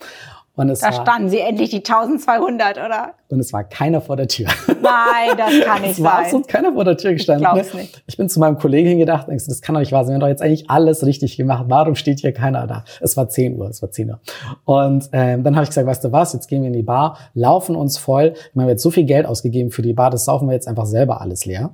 Und 0.54 0.70
es 0.70 0.80
da 0.80 0.88
war, 0.88 0.94
standen 0.94 1.30
sie 1.30 1.40
endlich 1.40 1.70
die 1.70 1.78
1200, 1.78 2.78
oder? 2.78 3.14
Und 3.30 3.40
es 3.40 3.54
war 3.54 3.64
keiner 3.64 4.02
vor 4.02 4.18
der 4.18 4.28
Tür. 4.28 4.48
Nein, 4.68 5.38
das 5.38 5.66
kann 5.66 5.82
nicht 5.82 5.92
es 5.92 6.04
war 6.04 6.12
sein. 6.12 6.26
absolut 6.26 6.48
keiner 6.50 6.74
vor 6.74 6.84
der 6.84 6.98
Tür 6.98 7.14
gestanden. 7.14 7.46
Ich 7.46 7.54
glaub's 7.54 7.74
nicht. 7.74 8.04
Ich 8.06 8.18
bin 8.18 8.28
zu 8.28 8.40
meinem 8.40 8.58
Kollegen 8.58 8.90
hingedacht 8.90 9.30
und 9.30 9.36
das 9.36 9.62
kann 9.62 9.76
doch 9.76 9.80
nicht 9.80 9.94
wahr 9.94 10.04
sein. 10.04 10.12
Wir 10.12 10.16
haben 10.16 10.22
doch 10.22 10.28
jetzt 10.28 10.42
eigentlich 10.42 10.70
alles 10.70 11.06
richtig 11.06 11.38
gemacht. 11.38 11.66
Warum 11.70 11.96
steht 11.96 12.20
hier 12.20 12.34
keiner 12.34 12.68
da? 12.68 12.84
Es 13.00 13.16
war 13.16 13.30
10 13.30 13.58
Uhr, 13.58 13.70
es 13.70 13.82
war 13.82 13.92
10 13.92 14.10
Uhr. 14.10 14.20
Und 14.66 15.10
ähm, 15.14 15.44
dann 15.44 15.56
habe 15.56 15.64
ich 15.64 15.70
gesagt, 15.70 15.88
weißt 15.88 16.04
du 16.04 16.12
was, 16.12 16.34
jetzt 16.34 16.48
gehen 16.48 16.62
wir 16.64 16.68
in 16.68 16.74
die 16.74 16.84
Bar, 16.84 17.18
laufen 17.34 17.76
uns 17.78 17.98
voll. 17.98 18.34
Wir 18.54 18.64
haben 18.64 18.70
jetzt 18.70 18.84
so 18.84 18.92
viel 18.92 19.06
Geld 19.06 19.26
ausgegeben 19.26 19.72
für 19.72 19.82
die 19.82 19.94
Bar, 19.94 20.10
das 20.10 20.26
saufen 20.26 20.50
wir 20.50 20.54
jetzt 20.54 20.68
einfach 20.68 20.86
selber 20.86 21.22
alles 21.22 21.46
leer. 21.46 21.72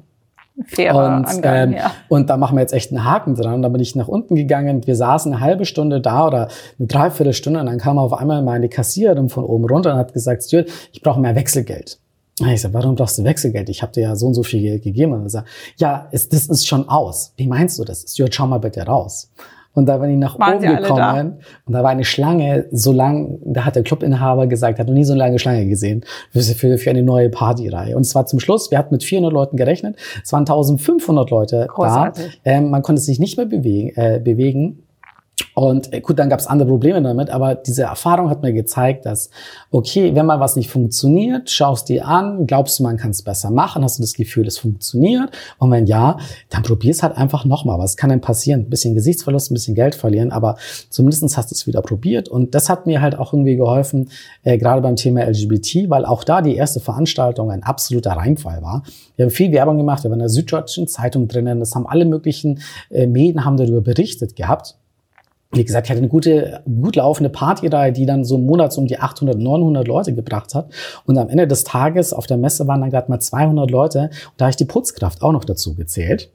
Fairer 0.65 1.17
und, 1.17 1.25
Angang, 1.25 1.69
ähm, 1.69 1.73
ja. 1.73 1.91
und 2.09 2.29
da 2.29 2.37
machen 2.37 2.57
wir 2.57 2.61
jetzt 2.61 2.73
echt 2.73 2.91
einen 2.91 3.05
Haken 3.05 3.35
dran. 3.35 3.61
Da 3.61 3.69
bin 3.69 3.79
ich 3.79 3.95
nach 3.95 4.07
unten 4.07 4.35
gegangen. 4.35 4.85
Wir 4.87 4.95
saßen 4.95 5.31
eine 5.31 5.41
halbe 5.41 5.65
Stunde 5.65 6.01
da 6.01 6.27
oder 6.27 6.47
eine 6.79 6.87
Dreiviertelstunde 6.87 7.59
und 7.59 7.67
dann 7.67 7.77
kam 7.77 7.97
auf 7.97 8.13
einmal 8.13 8.41
meine 8.41 8.67
Kassiererin 8.67 9.29
von 9.29 9.43
oben 9.43 9.65
runter 9.65 9.93
und 9.93 9.99
hat 9.99 10.13
gesagt, 10.13 10.43
Stuart, 10.43 10.67
ich 10.91 11.01
brauche 11.01 11.19
mehr 11.19 11.35
Wechselgeld. 11.35 11.99
Ich 12.39 12.61
sag, 12.61 12.73
warum 12.73 12.95
brauchst 12.95 13.17
du 13.17 13.23
Wechselgeld? 13.23 13.67
Ich 13.69 13.81
habe 13.81 13.91
dir 13.91 14.01
ja 14.01 14.15
so 14.15 14.27
und 14.27 14.35
so 14.35 14.43
viel 14.43 14.61
Geld 14.61 14.83
gegeben. 14.83 15.13
Und 15.13 15.23
er 15.23 15.29
sagt, 15.29 15.47
ja, 15.77 16.07
ist, 16.11 16.33
das 16.33 16.47
ist 16.47 16.67
schon 16.67 16.87
aus. 16.87 17.33
Wie 17.35 17.47
meinst 17.47 17.79
du 17.79 17.83
das? 17.83 18.05
Stuart, 18.07 18.33
schau 18.33 18.45
mal 18.45 18.59
bitte 18.59 18.81
raus. 18.83 19.31
Und 19.77 19.85
da 19.85 19.97
bin 19.97 20.09
ich 20.09 20.17
nach 20.17 20.39
Waren 20.39 20.57
oben 20.57 20.77
gekommen 20.77 21.33
und 21.65 21.73
da 21.73 21.83
war 21.83 21.91
eine 21.91 22.03
Schlange 22.03 22.65
so 22.71 22.91
lang, 22.91 23.37
da 23.45 23.63
hat 23.63 23.75
der 23.75 23.83
Clubinhaber 23.83 24.47
gesagt, 24.47 24.79
hat 24.79 24.87
noch 24.87 24.93
nie 24.95 25.03
so 25.03 25.13
eine 25.13 25.19
lange 25.19 25.37
Schlange 25.37 25.67
gesehen 25.67 26.03
für, 26.31 26.79
für, 26.79 26.89
eine 26.89 27.03
neue 27.03 27.29
Partyreihe. 27.29 27.95
Und 27.95 28.01
es 28.01 28.15
war 28.15 28.25
zum 28.25 28.39
Schluss, 28.39 28.71
wir 28.71 28.79
hatten 28.79 28.95
mit 28.95 29.03
400 29.03 29.31
Leuten 29.31 29.55
gerechnet, 29.55 29.95
es 30.23 30.33
waren 30.33 30.41
1500 30.41 31.29
Leute 31.29 31.67
Großartig. 31.69 32.41
da. 32.43 32.51
Ähm, 32.53 32.71
man 32.71 32.81
konnte 32.81 33.03
sich 33.03 33.19
nicht 33.19 33.37
mehr 33.37 33.45
bewegen. 33.45 33.95
Äh, 33.95 34.19
bewegen. 34.19 34.86
Und 35.57 35.91
äh, 35.91 36.01
gut, 36.01 36.19
dann 36.19 36.29
gab 36.29 36.39
es 36.39 36.45
andere 36.45 36.69
Probleme 36.69 37.01
damit, 37.01 37.31
aber 37.31 37.55
diese 37.55 37.81
Erfahrung 37.81 38.29
hat 38.29 38.43
mir 38.43 38.53
gezeigt, 38.53 39.07
dass, 39.07 39.31
okay, 39.71 40.13
wenn 40.13 40.27
mal 40.27 40.39
was 40.39 40.55
nicht 40.55 40.69
funktioniert, 40.69 41.49
schaust 41.49 41.89
dir 41.89 42.07
an, 42.07 42.45
glaubst 42.45 42.77
du, 42.77 42.83
man 42.83 42.97
kann 42.97 43.09
es 43.09 43.23
besser 43.23 43.49
machen, 43.49 43.83
hast 43.83 43.97
du 43.97 44.03
das 44.03 44.13
Gefühl, 44.13 44.45
es 44.45 44.59
funktioniert? 44.59 45.35
Und 45.57 45.71
wenn 45.71 45.87
ja, 45.87 46.19
dann 46.51 46.61
probier's 46.61 47.01
halt 47.01 47.17
einfach 47.17 47.43
nochmal. 47.43 47.79
Was 47.79 47.97
kann 47.97 48.11
denn 48.11 48.21
passieren? 48.21 48.61
Ein 48.61 48.69
bisschen 48.69 48.93
Gesichtsverlust, 48.93 49.49
ein 49.49 49.55
bisschen 49.55 49.73
Geld 49.73 49.95
verlieren, 49.95 50.31
aber 50.31 50.57
zumindestens 50.91 51.37
hast 51.37 51.49
du 51.49 51.55
es 51.55 51.65
wieder 51.65 51.81
probiert. 51.81 52.29
Und 52.29 52.53
das 52.53 52.69
hat 52.69 52.85
mir 52.85 53.01
halt 53.01 53.17
auch 53.17 53.33
irgendwie 53.33 53.55
geholfen, 53.55 54.11
äh, 54.43 54.59
gerade 54.59 54.83
beim 54.83 54.95
Thema 54.95 55.23
LGBT, 55.23 55.89
weil 55.89 56.05
auch 56.05 56.23
da 56.23 56.43
die 56.43 56.55
erste 56.55 56.81
Veranstaltung 56.81 57.49
ein 57.49 57.63
absoluter 57.63 58.11
Reinfall 58.11 58.61
war. 58.61 58.83
Wir 59.15 59.25
haben 59.25 59.31
viel 59.31 59.51
Werbung 59.51 59.79
gemacht, 59.79 60.03
wir 60.03 60.11
waren 60.11 60.19
in 60.19 60.25
der 60.25 60.29
Süddeutschen 60.29 60.87
Zeitung 60.87 61.27
drinnen, 61.27 61.59
das 61.59 61.73
haben 61.73 61.87
alle 61.87 62.05
möglichen 62.05 62.59
äh, 62.91 63.07
Medien 63.07 63.43
haben 63.43 63.57
darüber 63.57 63.81
berichtet 63.81 64.35
gehabt 64.35 64.75
wie 65.51 65.63
gesagt, 65.63 65.87
ich 65.87 65.91
hatte 65.91 65.99
eine 65.99 66.09
gute, 66.09 66.61
gut 66.65 66.97
laufende 66.97 67.29
Partyreihe, 67.29 67.93
die 67.93 68.05
dann 68.05 68.25
so 68.25 68.35
im 68.35 68.45
Monat 68.45 68.73
so 68.73 68.81
um 68.81 68.87
die 68.87 68.99
800, 68.99 69.37
900 69.37 69.87
Leute 69.87 70.13
gebracht 70.13 70.53
hat. 70.53 70.69
Und 71.05 71.17
am 71.17 71.29
Ende 71.29 71.47
des 71.47 71.63
Tages 71.63 72.13
auf 72.13 72.27
der 72.27 72.37
Messe 72.37 72.67
waren 72.67 72.81
dann 72.81 72.89
gerade 72.89 73.09
mal 73.09 73.19
200 73.19 73.71
Leute. 73.71 73.99
Und 74.01 74.33
da 74.37 74.45
habe 74.45 74.49
ich 74.51 74.57
die 74.57 74.65
Putzkraft 74.65 75.21
auch 75.21 75.31
noch 75.31 75.45
dazu 75.45 75.73
gezählt. 75.73 76.31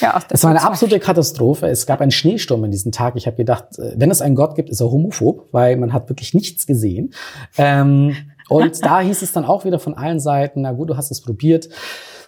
Ja, 0.00 0.20
es 0.28 0.42
war 0.42 0.50
eine 0.50 0.62
absolute 0.62 1.00
Katastrophe. 1.00 1.66
Es 1.68 1.86
gab 1.86 2.00
einen 2.00 2.10
Schneesturm 2.10 2.64
in 2.64 2.70
diesem 2.70 2.92
Tag. 2.92 3.14
Ich 3.16 3.26
habe 3.26 3.36
gedacht, 3.36 3.78
äh, 3.78 3.92
wenn 3.96 4.10
es 4.10 4.20
einen 4.20 4.36
Gott 4.36 4.54
gibt, 4.56 4.70
ist 4.70 4.80
er 4.80 4.90
homophob, 4.90 5.48
weil 5.52 5.76
man 5.76 5.92
hat 5.92 6.08
wirklich 6.08 6.34
nichts 6.34 6.66
gesehen. 6.66 7.14
Ähm, 7.56 8.14
und 8.48 8.84
da 8.84 9.00
hieß 9.00 9.22
es 9.22 9.32
dann 9.32 9.44
auch 9.44 9.64
wieder 9.64 9.78
von 9.78 9.94
allen 9.94 10.20
Seiten, 10.20 10.62
na 10.62 10.72
gut, 10.72 10.90
du 10.90 10.96
hast 10.96 11.10
es 11.10 11.20
probiert 11.20 11.68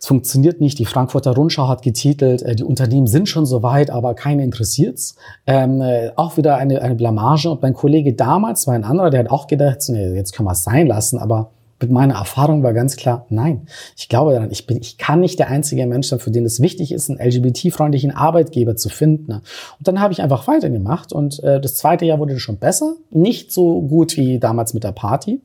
funktioniert 0.06 0.60
nicht. 0.60 0.78
Die 0.78 0.84
Frankfurter 0.84 1.34
Rundschau 1.34 1.68
hat 1.68 1.82
getitelt, 1.82 2.42
äh, 2.42 2.54
die 2.54 2.64
Unternehmen 2.64 3.06
sind 3.06 3.28
schon 3.28 3.44
so 3.44 3.62
weit, 3.62 3.90
aber 3.90 4.14
keine 4.14 4.44
interessiert's. 4.44 5.16
Ähm, 5.46 5.80
äh, 5.80 6.12
auch 6.16 6.36
wieder 6.36 6.56
eine, 6.56 6.80
eine 6.80 6.94
Blamage. 6.94 7.50
Und 7.50 7.62
mein 7.62 7.74
Kollege 7.74 8.14
damals 8.14 8.66
war 8.66 8.74
ein 8.74 8.84
anderer, 8.84 9.10
der 9.10 9.20
hat 9.20 9.30
auch 9.30 9.46
gedacht, 9.48 9.78
nee, 9.88 10.14
jetzt 10.14 10.32
können 10.32 10.46
wir 10.46 10.52
es 10.52 10.62
sein 10.62 10.86
lassen, 10.86 11.18
aber 11.18 11.50
mit 11.80 11.90
meiner 11.90 12.14
Erfahrung 12.14 12.62
war 12.62 12.72
ganz 12.72 12.96
klar, 12.96 13.26
nein. 13.28 13.66
Ich 13.96 14.08
glaube 14.08 14.32
daran, 14.32 14.50
ich 14.50 14.66
bin, 14.66 14.78
ich 14.80 14.96
kann 14.96 15.20
nicht 15.20 15.38
der 15.38 15.48
einzige 15.48 15.84
Mensch 15.86 16.08
sein, 16.08 16.20
für 16.20 16.30
den 16.30 16.46
es 16.46 16.60
wichtig 16.60 16.92
ist, 16.92 17.10
einen 17.10 17.20
LGBT-freundlichen 17.20 18.12
Arbeitgeber 18.12 18.76
zu 18.76 18.88
finden. 18.88 19.32
Und 19.32 19.42
dann 19.80 20.00
habe 20.00 20.12
ich 20.12 20.22
einfach 20.22 20.46
weitergemacht 20.46 21.12
und 21.12 21.42
äh, 21.42 21.60
das 21.60 21.74
zweite 21.74 22.06
Jahr 22.06 22.18
wurde 22.18 22.38
schon 22.38 22.56
besser. 22.56 22.94
Nicht 23.10 23.52
so 23.52 23.82
gut 23.82 24.16
wie 24.16 24.38
damals 24.38 24.72
mit 24.72 24.84
der 24.84 24.92
Party. 24.92 25.40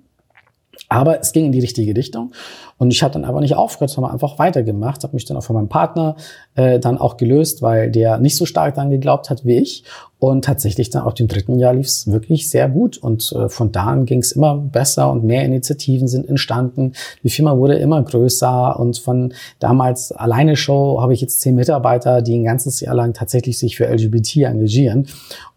Aber 0.91 1.21
es 1.21 1.31
ging 1.31 1.45
in 1.45 1.51
die 1.53 1.62
richtige 1.62 1.95
Richtung. 1.95 2.33
Und 2.77 2.91
ich 2.91 3.01
habe 3.01 3.13
dann 3.13 3.24
aber 3.24 3.39
nicht 3.39 3.55
aufgehört, 3.55 3.91
sondern 3.91 4.12
einfach 4.12 4.38
weitergemacht, 4.39 5.01
habe 5.03 5.13
mich 5.13 5.24
dann 5.24 5.38
auch 5.38 5.43
von 5.43 5.55
meinem 5.55 5.69
Partner 5.69 6.17
äh, 6.55 6.79
dann 6.79 6.98
auch 6.98 7.15
gelöst, 7.15 7.62
weil 7.62 7.89
der 7.89 8.17
nicht 8.17 8.36
so 8.36 8.45
stark 8.45 8.75
daran 8.75 8.89
geglaubt 8.89 9.29
hat 9.29 9.45
wie 9.45 9.57
ich. 9.57 9.86
Und 10.23 10.45
tatsächlich 10.45 10.91
dann 10.91 11.01
auch 11.01 11.15
im 11.17 11.27
dritten 11.27 11.57
Jahr 11.57 11.73
lief 11.73 11.87
es 11.87 12.05
wirklich 12.05 12.47
sehr 12.47 12.69
gut. 12.69 12.99
Und 12.99 13.31
äh, 13.31 13.49
von 13.49 13.71
da 13.71 13.85
an 13.85 14.05
ging 14.05 14.19
es 14.19 14.33
immer 14.33 14.55
besser 14.55 15.09
und 15.09 15.23
mehr 15.23 15.43
Initiativen 15.43 16.07
sind 16.07 16.29
entstanden. 16.29 16.93
Die 17.23 17.31
Firma 17.31 17.57
wurde 17.57 17.73
immer 17.79 18.03
größer 18.03 18.79
und 18.79 18.99
von 18.99 19.33
damals 19.57 20.11
alleine 20.11 20.55
Show 20.55 21.01
habe 21.01 21.15
ich 21.15 21.21
jetzt 21.21 21.41
zehn 21.41 21.55
Mitarbeiter, 21.55 22.21
die 22.21 22.37
ein 22.37 22.43
ganzes 22.43 22.81
Jahr 22.81 22.93
lang 22.93 23.15
tatsächlich 23.15 23.57
sich 23.57 23.77
für 23.77 23.87
LGBT 23.87 24.37
engagieren. 24.43 25.07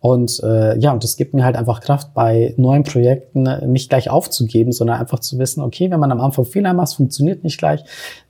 Und 0.00 0.40
äh, 0.42 0.78
ja, 0.78 0.94
und 0.94 1.04
das 1.04 1.18
gibt 1.18 1.34
mir 1.34 1.44
halt 1.44 1.56
einfach 1.56 1.82
Kraft, 1.82 2.14
bei 2.14 2.54
neuen 2.56 2.84
Projekten 2.84 3.42
nicht 3.70 3.90
gleich 3.90 4.08
aufzugeben, 4.08 4.72
sondern 4.72 4.98
einfach 4.98 5.18
zu 5.18 5.38
wissen, 5.38 5.60
okay, 5.60 5.90
wenn 5.90 6.00
man 6.00 6.10
am 6.10 6.22
Anfang 6.22 6.46
Fehler 6.46 6.72
macht, 6.72 6.94
funktioniert 6.94 7.44
nicht 7.44 7.58
gleich, 7.58 7.84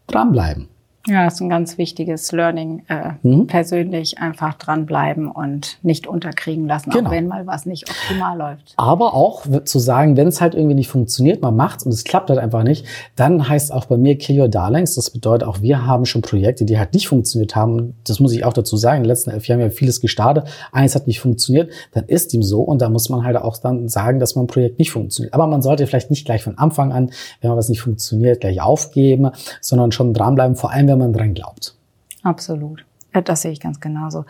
dranbleiben. 0.08 0.66
Ja, 1.06 1.24
das 1.24 1.34
ist 1.34 1.40
ein 1.42 1.50
ganz 1.50 1.76
wichtiges 1.76 2.32
Learning. 2.32 2.82
Äh, 2.88 3.12
mhm. 3.22 3.46
Persönlich 3.46 4.18
einfach 4.18 4.54
dranbleiben 4.54 5.30
und 5.30 5.78
nicht 5.82 6.06
unterkriegen 6.06 6.66
lassen, 6.66 6.90
genau. 6.90 7.08
auch 7.08 7.12
wenn 7.12 7.28
mal 7.28 7.46
was 7.46 7.66
nicht 7.66 7.90
optimal 7.90 8.38
läuft. 8.38 8.72
Aber 8.76 9.14
auch 9.14 9.44
zu 9.64 9.78
sagen, 9.78 10.16
wenn 10.16 10.28
es 10.28 10.40
halt 10.40 10.54
irgendwie 10.54 10.74
nicht 10.74 10.88
funktioniert, 10.88 11.42
man 11.42 11.56
macht's 11.56 11.84
und 11.84 11.92
es 11.92 12.04
klappt 12.04 12.30
halt 12.30 12.38
einfach 12.38 12.62
nicht, 12.62 12.86
dann 13.16 13.46
heißt 13.48 13.72
auch 13.72 13.84
bei 13.84 13.98
mir 13.98 14.16
Kill 14.16 14.40
Your 14.40 14.48
Darlings. 14.48 14.94
Das 14.94 15.10
bedeutet 15.10 15.46
auch, 15.46 15.60
wir 15.60 15.86
haben 15.86 16.06
schon 16.06 16.22
Projekte, 16.22 16.64
die 16.64 16.78
halt 16.78 16.94
nicht 16.94 17.06
funktioniert 17.06 17.54
haben. 17.54 17.94
Das 18.04 18.18
muss 18.18 18.32
ich 18.32 18.44
auch 18.46 18.54
dazu 18.54 18.76
sagen. 18.78 18.98
In 18.98 19.02
den 19.02 19.08
letzten 19.08 19.30
elf 19.30 19.46
Jahren 19.46 19.60
haben 19.60 19.68
wir 19.68 19.76
vieles 19.76 20.00
gestartet. 20.00 20.48
Eines 20.72 20.94
hat 20.94 21.06
nicht 21.06 21.20
funktioniert, 21.20 21.70
dann 21.92 22.04
ist 22.06 22.32
ihm 22.32 22.42
so 22.42 22.62
und 22.62 22.80
da 22.80 22.88
muss 22.88 23.10
man 23.10 23.24
halt 23.24 23.36
auch 23.36 23.58
dann 23.58 23.88
sagen, 23.88 24.20
dass 24.20 24.36
man 24.36 24.44
ein 24.44 24.48
Projekt 24.48 24.78
nicht 24.78 24.90
funktioniert. 24.90 25.34
Aber 25.34 25.46
man 25.46 25.60
sollte 25.60 25.86
vielleicht 25.86 26.08
nicht 26.08 26.24
gleich 26.24 26.42
von 26.42 26.56
Anfang 26.56 26.92
an, 26.92 27.10
wenn 27.42 27.50
man 27.50 27.58
was 27.58 27.68
nicht 27.68 27.82
funktioniert, 27.82 28.40
gleich 28.40 28.62
aufgeben, 28.62 29.30
sondern 29.60 29.92
schon 29.92 30.14
dranbleiben. 30.14 30.56
Vor 30.56 30.70
allem, 30.70 30.88
wenn 30.88 30.93
man 30.98 31.12
dran 31.12 31.34
glaubt. 31.34 31.74
Absolut. 32.22 32.84
Das 33.12 33.42
sehe 33.42 33.52
ich 33.52 33.60
ganz 33.60 33.80
genauso. 33.80 34.24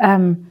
Ähm, 0.00 0.46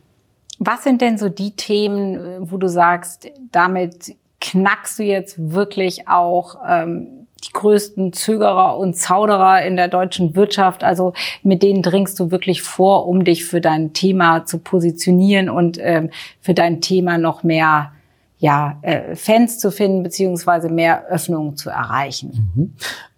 was 0.60 0.84
sind 0.84 1.02
denn 1.02 1.18
so 1.18 1.30
die 1.30 1.56
Themen, 1.56 2.52
wo 2.52 2.58
du 2.58 2.68
sagst, 2.68 3.28
damit 3.52 4.16
knackst 4.40 5.00
du 5.00 5.04
jetzt 5.04 5.52
wirklich 5.52 6.08
auch 6.08 6.58
ähm, 6.68 7.28
die 7.44 7.54
größten 7.54 8.14
Zögerer 8.14 8.78
und 8.78 8.96
Zauderer 8.96 9.64
in 9.64 9.76
der 9.76 9.88
deutschen 9.88 10.36
Wirtschaft. 10.36 10.84
Also 10.84 11.14
mit 11.44 11.64
denen 11.64 11.82
dringst 11.82 12.20
du 12.20 12.32
wirklich 12.32 12.62
vor, 12.62 13.08
um 13.08 13.24
dich 13.24 13.46
für 13.46 13.62
dein 13.62 13.94
Thema 13.94 14.46
zu 14.46 14.60
positionieren 14.60 15.50
und 15.50 15.78
ähm, 15.82 16.10
für 16.40 16.54
dein 16.54 16.82
Thema 16.82 17.18
noch 17.18 17.44
mehr 17.44 17.92
ja, 18.38 18.80
äh, 18.82 19.16
Fans 19.16 19.60
zu 19.60 19.72
finden, 19.72 20.02
beziehungsweise 20.02 20.70
mehr 20.70 21.06
Öffnungen 21.08 21.58
zu 21.58 21.70
erreichen? 21.70 22.52
Mhm. 22.56 22.74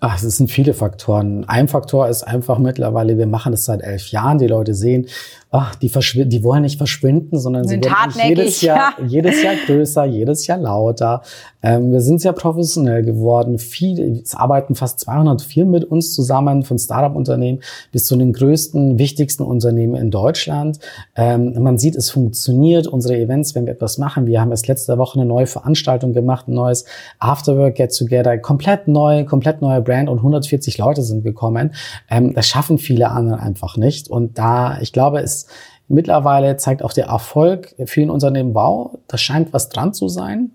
Ach, 0.06 0.22
es 0.22 0.36
sind 0.36 0.52
viele 0.52 0.74
Faktoren. 0.74 1.46
Ein 1.48 1.70
Faktor 1.70 2.10
ist 2.10 2.24
einfach 2.24 2.60
mittlerweile, 2.60 3.18
wir 3.18 3.26
machen 3.26 3.54
das 3.54 3.64
seit 3.64 3.82
elf 3.82 4.12
Jahren. 4.12 4.38
Die 4.38 4.48
Leute 4.48 4.74
sehen, 4.74 5.08
ach, 5.50 5.76
die, 5.76 5.88
verschwinden, 5.88 6.30
die 6.30 6.44
wollen 6.44 6.64
nicht 6.64 6.78
verschwinden, 6.78 7.40
sondern 7.40 7.66
sind 7.66 7.86
sie 7.86 7.90
werden 7.90 8.28
jedes 8.28 8.60
Jahr, 8.62 8.96
ja. 9.00 9.06
jedes 9.08 9.42
Jahr 9.42 9.54
größer, 9.66 10.04
jedes 10.04 10.46
Jahr 10.46 10.58
lauter. 10.58 11.22
Ähm, 11.62 11.94
wir 11.94 12.02
sind 12.02 12.20
sehr 12.20 12.34
professionell 12.34 13.04
geworden. 13.04 13.60
Viele, 13.60 14.20
es 14.22 14.36
arbeiten 14.36 14.76
fast 14.76 15.00
200 15.00 15.42
Firmen 15.42 15.72
mit 15.72 15.86
uns 15.86 16.14
zusammen, 16.14 16.64
von 16.64 16.78
Startup-Unternehmen 16.78 17.62
bis 17.94 18.06
zu 18.06 18.18
den 18.18 18.34
größten, 18.34 19.00
wichtigsten 19.00 19.44
Unternehmen 19.44 19.96
in 19.96 20.12
Deutschland. 20.12 20.80
Ähm, 21.16 21.54
man 21.62 21.78
sieht, 21.78 21.96
es 21.96 22.10
funktioniert. 22.10 22.88
Unsere 22.88 23.18
Events, 23.18 23.56
wenn 23.56 23.68
wir 23.68 23.74
etwas 23.74 23.98
machen, 23.98 24.26
wir 24.26 24.42
haben 24.42 24.52
erst 24.52 24.68
letzte 24.68 24.98
Woche 24.98 25.20
eine 25.20 25.28
neue 25.30 25.48
Veranstaltung 25.48 26.12
gemacht, 26.12 26.50
ein 26.50 26.56
neues 26.56 26.84
Afterwork 27.20 27.76
Get 27.76 27.96
Together, 27.96 28.38
komplett 28.38 28.90
neu, 28.90 29.24
komplett 29.24 29.62
neuer 29.62 29.80
Brand 29.80 29.93
Brand 29.94 30.10
und 30.10 30.18
140 30.18 30.78
Leute 30.78 31.04
sind 31.04 31.24
gekommen. 31.24 31.74
Ähm, 32.10 32.34
das 32.34 32.48
schaffen 32.48 32.78
viele 32.78 33.12
andere 33.12 33.40
einfach 33.40 33.78
nicht. 33.78 34.10
Und 34.10 34.38
da, 34.38 34.80
ich 34.82 34.92
glaube, 34.92 35.20
es 35.20 35.48
mittlerweile 35.88 36.58
zeigt 36.58 36.84
auch 36.84 36.94
der 36.94 37.08
Erfolg 37.08 37.76
vielen 37.86 38.10
Unternehmen, 38.10 38.56
wow, 38.56 38.98
da 39.08 39.18
scheint 39.18 39.54
was 39.54 39.70
dran 39.70 39.94
zu 39.94 40.08
sein. 40.08 40.52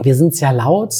Wir 0.00 0.14
sind 0.14 0.34
sehr 0.34 0.52
laut, 0.52 0.94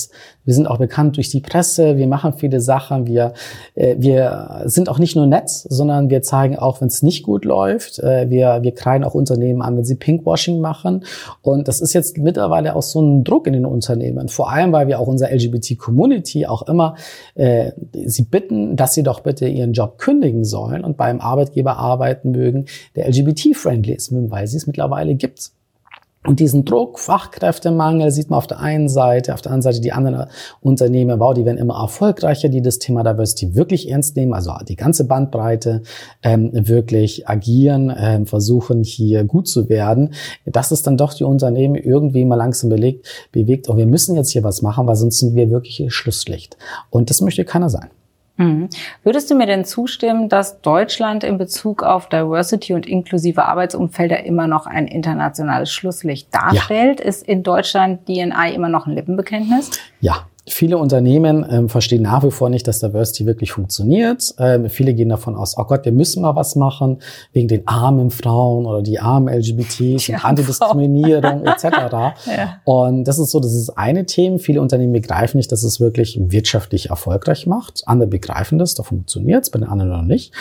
wir 0.44 0.54
sind 0.54 0.66
auch 0.66 0.78
bekannt 0.78 1.16
durch 1.16 1.30
die 1.30 1.40
Presse, 1.40 1.96
wir 1.96 2.06
machen 2.06 2.34
viele 2.34 2.60
Sachen, 2.60 3.06
wir, 3.06 3.32
äh, 3.74 3.96
wir 3.98 4.62
sind 4.66 4.88
auch 4.88 4.98
nicht 4.98 5.16
nur 5.16 5.26
nett, 5.26 5.48
sondern 5.48 6.10
wir 6.10 6.22
zeigen 6.22 6.58
auch, 6.58 6.80
wenn 6.80 6.88
es 6.88 7.02
nicht 7.02 7.22
gut 7.22 7.44
läuft. 7.44 8.00
Äh, 8.00 8.28
wir, 8.28 8.58
wir 8.62 8.74
kreien 8.74 9.04
auch 9.04 9.14
Unternehmen 9.14 9.62
an, 9.62 9.76
wenn 9.76 9.84
sie 9.84 9.94
Pinkwashing 9.94 10.60
machen. 10.60 11.04
Und 11.40 11.68
das 11.68 11.80
ist 11.80 11.92
jetzt 11.92 12.18
mittlerweile 12.18 12.76
auch 12.76 12.82
so 12.82 13.00
ein 13.00 13.24
Druck 13.24 13.46
in 13.46 13.54
den 13.54 13.66
Unternehmen. 13.66 14.28
Vor 14.28 14.50
allem, 14.50 14.72
weil 14.72 14.88
wir 14.88 15.00
auch 15.00 15.06
unser 15.06 15.32
LGBT-Community 15.32 16.46
auch 16.46 16.62
immer 16.68 16.96
äh, 17.34 17.72
sie 18.04 18.24
bitten, 18.24 18.76
dass 18.76 18.94
sie 18.94 19.02
doch 19.02 19.20
bitte 19.20 19.46
ihren 19.46 19.72
Job 19.72 19.98
kündigen 19.98 20.44
sollen 20.44 20.84
und 20.84 20.96
beim 20.96 21.20
Arbeitgeber 21.20 21.76
arbeiten 21.76 22.32
mögen, 22.32 22.66
der 22.96 23.08
LGBT-friendly 23.08 23.94
ist, 23.94 24.12
weil 24.12 24.46
sie 24.46 24.56
es 24.56 24.66
mittlerweile 24.66 25.14
gibt. 25.14 25.52
Und 26.24 26.38
diesen 26.38 26.64
Druck, 26.64 27.00
Fachkräftemangel 27.00 28.12
sieht 28.12 28.30
man 28.30 28.38
auf 28.38 28.46
der 28.46 28.60
einen 28.60 28.88
Seite, 28.88 29.34
auf 29.34 29.42
der 29.42 29.50
anderen 29.50 29.72
Seite 29.72 29.80
die 29.80 29.92
anderen 29.92 30.28
Unternehmen, 30.60 31.18
wow, 31.18 31.34
die 31.34 31.44
werden 31.44 31.58
immer 31.58 31.80
erfolgreicher, 31.80 32.48
die 32.48 32.62
das 32.62 32.78
Thema 32.78 33.02
Diversity 33.02 33.56
wirklich 33.56 33.90
ernst 33.90 34.14
nehmen, 34.14 34.32
also 34.32 34.52
die 34.68 34.76
ganze 34.76 35.04
Bandbreite 35.04 35.82
ähm, 36.22 36.50
wirklich 36.52 37.28
agieren, 37.28 37.92
ähm, 37.96 38.26
versuchen 38.26 38.84
hier 38.84 39.24
gut 39.24 39.48
zu 39.48 39.68
werden. 39.68 40.14
Das 40.46 40.70
ist 40.70 40.86
dann 40.86 40.96
doch 40.96 41.12
die 41.12 41.24
Unternehmen 41.24 41.74
irgendwie 41.74 42.24
mal 42.24 42.36
langsam 42.36 42.70
belegt, 42.70 43.08
bewegt, 43.32 43.68
und 43.68 43.76
wir 43.76 43.86
müssen 43.86 44.14
jetzt 44.14 44.30
hier 44.30 44.44
was 44.44 44.62
machen, 44.62 44.86
weil 44.86 44.96
sonst 44.96 45.18
sind 45.18 45.34
wir 45.34 45.50
wirklich 45.50 45.84
Schlusslicht. 45.88 46.56
Und 46.90 47.10
das 47.10 47.20
möchte 47.20 47.44
keiner 47.44 47.68
sein. 47.68 47.90
Mhm. 48.36 48.68
Würdest 49.02 49.30
du 49.30 49.34
mir 49.34 49.46
denn 49.46 49.64
zustimmen, 49.64 50.28
dass 50.28 50.60
Deutschland 50.62 51.22
in 51.24 51.38
Bezug 51.38 51.82
auf 51.82 52.08
Diversity 52.08 52.72
und 52.72 52.86
inklusive 52.86 53.44
Arbeitsumfelder 53.44 54.24
immer 54.24 54.46
noch 54.46 54.66
ein 54.66 54.86
internationales 54.86 55.72
Schlusslicht 55.72 56.34
darstellt? 56.34 57.00
Ja. 57.00 57.06
Ist 57.06 57.26
in 57.26 57.42
Deutschland 57.42 58.08
DNI 58.08 58.52
immer 58.54 58.68
noch 58.68 58.86
ein 58.86 58.94
Lippenbekenntnis? 58.94 59.70
Ja, 60.00 60.26
Viele 60.48 60.76
Unternehmen 60.76 61.46
ähm, 61.48 61.68
verstehen 61.68 62.02
nach 62.02 62.24
wie 62.24 62.32
vor 62.32 62.50
nicht, 62.50 62.66
dass 62.66 62.80
Diversity 62.80 63.26
wirklich 63.26 63.52
funktioniert. 63.52 64.34
Ähm, 64.38 64.68
viele 64.68 64.92
gehen 64.92 65.08
davon 65.08 65.36
aus, 65.36 65.56
oh 65.56 65.62
Gott, 65.62 65.84
wir 65.84 65.92
müssen 65.92 66.22
mal 66.22 66.34
was 66.34 66.56
machen 66.56 66.98
wegen 67.32 67.46
den 67.46 67.68
armen 67.68 68.10
Frauen 68.10 68.66
oder 68.66 68.82
die 68.82 68.98
armen 68.98 69.32
LGBTs 69.32 70.08
und 70.08 70.24
Antidiskriminierung 70.24 71.44
etc. 71.44 71.64
ja. 72.26 72.60
Und 72.64 73.04
das 73.04 73.20
ist 73.20 73.30
so, 73.30 73.38
das 73.38 73.54
ist 73.54 73.70
eine 73.70 74.04
Thema. 74.04 74.40
Viele 74.40 74.60
Unternehmen 74.60 74.92
begreifen 74.92 75.36
nicht, 75.36 75.52
dass 75.52 75.62
es 75.62 75.78
wirklich 75.78 76.18
wirtschaftlich 76.20 76.90
erfolgreich 76.90 77.46
macht. 77.46 77.82
Andere 77.86 78.08
begreifen 78.08 78.58
das, 78.58 78.74
da 78.74 78.82
funktioniert 78.82 79.44
es, 79.44 79.50
bei 79.50 79.60
den 79.60 79.68
anderen 79.68 79.92
noch 79.92 80.02
nicht. 80.02 80.32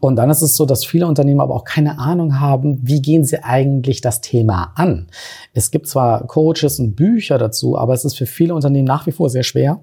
Und 0.00 0.16
dann 0.16 0.30
ist 0.30 0.42
es 0.42 0.54
so, 0.54 0.64
dass 0.66 0.84
viele 0.84 1.08
Unternehmen 1.08 1.40
aber 1.40 1.56
auch 1.56 1.64
keine 1.64 1.98
Ahnung 1.98 2.38
haben, 2.38 2.78
wie 2.82 3.02
gehen 3.02 3.24
sie 3.24 3.42
eigentlich 3.42 4.00
das 4.00 4.20
Thema 4.20 4.72
an. 4.76 5.08
Es 5.52 5.72
gibt 5.72 5.88
zwar 5.88 6.26
Coaches 6.28 6.78
und 6.78 6.94
Bücher 6.94 7.38
dazu, 7.38 7.76
aber 7.76 7.94
es 7.94 8.04
ist 8.04 8.16
für 8.16 8.26
viele 8.26 8.54
Unternehmen 8.54 8.86
nach 8.86 9.06
wie 9.06 9.12
vor 9.12 9.28
sehr 9.28 9.42
schwer 9.48 9.80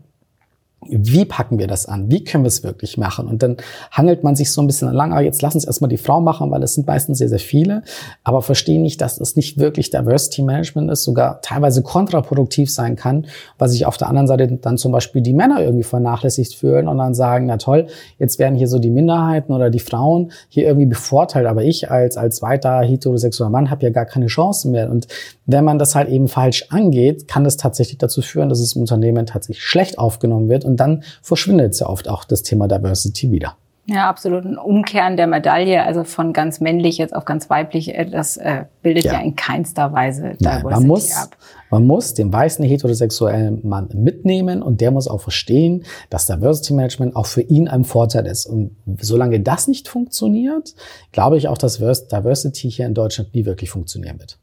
wie 0.88 1.26
packen 1.26 1.58
wir 1.58 1.68
das 1.68 1.88
an? 1.88 2.12
Wie 2.12 2.24
können 2.24 2.44
wir 2.44 2.50
es 2.50 2.64
wirklich 2.64 2.98
machen? 2.98 3.28
Und 3.28 3.42
dann 3.42 3.58
hangelt 3.92 4.24
man 4.24 4.36
sich 4.36 4.52
so 4.52 4.62
ein 4.62 4.68
bisschen 4.68 4.92
lang, 4.92 5.14
aber 5.14 5.22
jetzt 5.22 5.42
lassen 5.42 5.60
Sie 5.60 5.68
erstmal 5.68 5.90
die 5.90 5.98
Frau 5.98 6.22
machen, 6.22 6.52
weil 6.52 6.62
es 6.64 6.76
sind 6.76 6.86
meistens 6.86 7.18
sehr, 7.18 7.30
sehr 7.30 7.40
viele, 7.40 7.84
aber 8.24 8.42
verstehen 8.42 8.84
nicht, 8.84 9.02
dass 9.02 9.20
es 9.20 9.36
nicht 9.36 9.58
wirklich 9.58 9.90
Diversity 9.90 10.44
Management 10.44 10.92
ist, 10.92 11.04
sogar 11.04 11.42
teilweise 11.42 11.82
kontraproduktiv 11.82 12.72
sein 12.72 12.96
kann, 12.96 13.26
weil 13.58 13.70
sich 13.70 13.86
auf 13.86 13.98
der 13.98 14.10
anderen 14.10 14.28
Seite 14.28 14.48
dann 14.62 14.78
zum 14.78 14.92
Beispiel 14.92 15.22
die 15.22 15.34
Männer 15.34 15.62
irgendwie 15.62 15.84
vernachlässigt 15.84 16.56
fühlen 16.56 16.88
und 16.88 16.98
dann 16.98 17.16
sagen, 17.16 17.48
na 17.48 17.58
toll, 17.58 17.88
jetzt 18.20 18.38
werden 18.38 18.56
hier 18.56 18.68
so 18.68 18.78
die 18.78 18.92
Minderheiten 18.92 19.54
oder 19.54 19.70
die 19.70 19.80
Frauen 19.80 20.32
hier 20.50 20.66
irgendwie 20.66 20.88
bevorteilt, 20.88 21.48
aber 21.48 21.64
ich 21.64 21.90
als, 21.90 22.18
als 22.18 22.42
weiter 22.42 22.82
heterosexueller 22.82 23.50
Mann 23.50 23.72
habe 23.72 23.84
ja 23.84 23.90
gar 23.90 24.06
keine 24.06 24.28
Chancen 24.28 24.72
mehr. 24.72 24.90
Und 24.90 25.08
wenn 25.48 25.64
man 25.64 25.80
das 25.80 25.96
halt 25.96 26.10
eben 26.10 26.28
falsch 26.28 26.66
angeht, 26.70 27.28
kann 27.28 27.44
das 27.44 27.58
tatsächlich 27.58 27.98
dazu 27.98 28.22
führen, 28.22 28.50
dass 28.50 28.60
es 28.60 28.76
im 28.76 28.82
Unternehmen 28.82 29.26
tatsächlich 29.26 29.64
schlecht 29.64 29.98
aufgenommen 29.98 30.50
wird 30.50 30.66
und 30.66 30.75
und 30.76 30.80
dann 30.82 31.04
verschwindet 31.22 31.74
sehr 31.74 31.90
oft 31.90 32.10
auch 32.10 32.26
das 32.26 32.44
Thema 32.44 32.68
Diversity 32.68 33.32
wieder. 33.32 33.56
Ja, 33.88 34.10
absolut. 34.10 34.44
Ein 34.44 34.58
Umkehren 34.58 35.16
der 35.16 35.28
Medaille, 35.28 35.84
also 35.86 36.04
von 36.04 36.34
ganz 36.34 36.60
männlich 36.60 36.98
jetzt 36.98 37.16
auf 37.16 37.24
ganz 37.24 37.50
weiblich, 37.50 37.96
äh, 37.96 38.10
das 38.10 38.36
äh, 38.36 38.66
bildet 38.82 39.06
ja. 39.06 39.14
ja 39.14 39.20
in 39.22 39.38
keinster 39.38 39.94
Weise 39.94 40.34
Diversity 40.40 40.44
Nein, 40.44 40.64
man 40.64 40.88
muss, 40.88 41.16
ab. 41.16 41.38
Man 41.70 41.88
muss 41.88 42.14
den 42.14 42.34
weißen 42.34 42.66
heterosexuellen 42.66 43.66
Mann 43.66 43.88
mitnehmen 43.94 44.62
und 44.62 44.82
der 44.82 44.92
muss 44.92 45.08
auch 45.08 45.22
verstehen, 45.22 45.86
dass 46.10 46.26
Diversity 46.26 46.74
Management 46.74 47.16
auch 47.16 47.28
für 47.28 47.42
ihn 47.42 47.70
ein 47.70 47.86
Vorteil 47.86 48.26
ist. 48.26 48.48
Und 48.48 48.76
solange 49.00 49.40
das 49.40 49.70
nicht 49.70 49.88
funktioniert, 49.88 50.76
glaube 51.14 51.38
ich 51.38 51.48
auch, 51.48 51.58
dass 51.58 51.78
Diversity 51.78 52.70
hier 52.70 52.88
in 52.88 52.96
Deutschland 52.96 53.34
nie 53.34 53.46
wirklich 53.46 53.70
funktionieren 53.70 54.20
wird. 54.20 54.40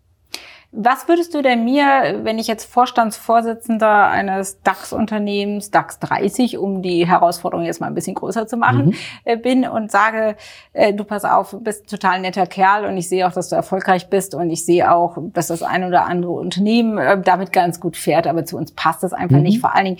Was 0.75 1.07
würdest 1.07 1.35
du 1.35 1.43
denn 1.43 1.65
mir, 1.65 2.21
wenn 2.23 2.39
ich 2.39 2.47
jetzt 2.47 2.65
Vorstandsvorsitzender 2.65 4.07
eines 4.07 4.63
DAX-Unternehmens, 4.63 5.71
DAX 5.71 5.99
30, 5.99 6.57
um 6.57 6.81
die 6.81 7.07
Herausforderung 7.07 7.67
jetzt 7.67 7.83
mal 7.83 7.89
ein 7.89 7.95
bisschen 7.95 8.15
größer 8.15 8.47
zu 8.47 8.57
machen, 8.57 8.87
mhm. 8.87 8.95
Äh, 9.25 9.37
bin 9.37 9.69
und 9.69 9.91
sage, 9.91 10.35
äh, 10.73 10.95
du 10.95 11.05
pass 11.05 11.27
auf, 11.27 11.55
bist 11.61 11.85
ein 11.85 11.89
total 11.89 12.21
netter 12.21 12.47
Kerl 12.47 12.87
und 12.87 12.97
ich 12.97 13.07
sehe 13.07 13.29
auch, 13.29 13.33
dass 13.33 13.51
du 13.51 13.55
erfolgreich 13.55 14.09
bist 14.09 14.35
und 14.35 14.49
ich 14.49 14.65
sehe 14.65 14.91
auch, 14.91 15.19
dass 15.35 15.49
das 15.49 15.63
ein 15.63 15.85
oder 15.85 16.07
andere 16.07 16.33
Unternehmen 16.33 16.97
äh, 16.97 17.21
damit 17.21 17.53
ganz 17.53 17.79
gut 17.79 17.99
fährt, 17.99 18.27
aber 18.27 18.47
zu 18.47 18.57
uns 18.57 18.73
passt 18.73 19.03
das 19.03 19.13
einfach 19.13 19.37
mhm. 19.37 19.43
nicht. 19.43 19.61
Vor 19.61 19.75
allen 19.75 19.85
Dingen, 19.85 19.99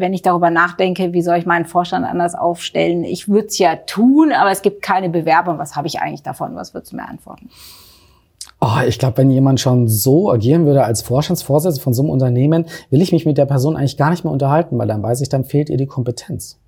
wenn 0.00 0.14
ich 0.14 0.22
darüber 0.22 0.50
nachdenke, 0.50 1.14
wie 1.14 1.22
soll 1.22 1.36
ich 1.38 1.46
meinen 1.46 1.64
Vorstand 1.64 2.06
anders 2.06 2.36
aufstellen? 2.36 3.02
Ich 3.02 3.28
würde 3.28 3.48
es 3.48 3.58
ja 3.58 3.74
tun, 3.74 4.30
aber 4.30 4.52
es 4.52 4.62
gibt 4.62 4.82
keine 4.82 5.08
Bewerbung. 5.08 5.58
Was 5.58 5.74
habe 5.74 5.88
ich 5.88 6.00
eigentlich 6.00 6.22
davon? 6.22 6.54
Was 6.54 6.74
würdest 6.74 6.92
du 6.92 6.96
mir 6.96 7.08
antworten? 7.08 7.50
Oh, 8.60 8.80
ich 8.86 8.98
glaube, 8.98 9.18
wenn 9.18 9.30
jemand 9.30 9.60
schon 9.60 9.86
so 9.86 10.30
agieren 10.30 10.64
würde 10.64 10.84
als 10.84 11.02
Vorstandsvorsitzender 11.02 11.82
von 11.82 11.92
so 11.92 12.02
einem 12.02 12.10
Unternehmen, 12.10 12.66
will 12.90 13.02
ich 13.02 13.12
mich 13.12 13.26
mit 13.26 13.36
der 13.36 13.44
Person 13.44 13.76
eigentlich 13.76 13.98
gar 13.98 14.10
nicht 14.10 14.24
mehr 14.24 14.32
unterhalten, 14.32 14.78
weil 14.78 14.88
dann 14.88 15.02
weiß 15.02 15.20
ich, 15.20 15.28
dann 15.28 15.44
fehlt 15.44 15.68
ihr 15.68 15.76
die 15.76 15.86
Kompetenz. 15.86 16.58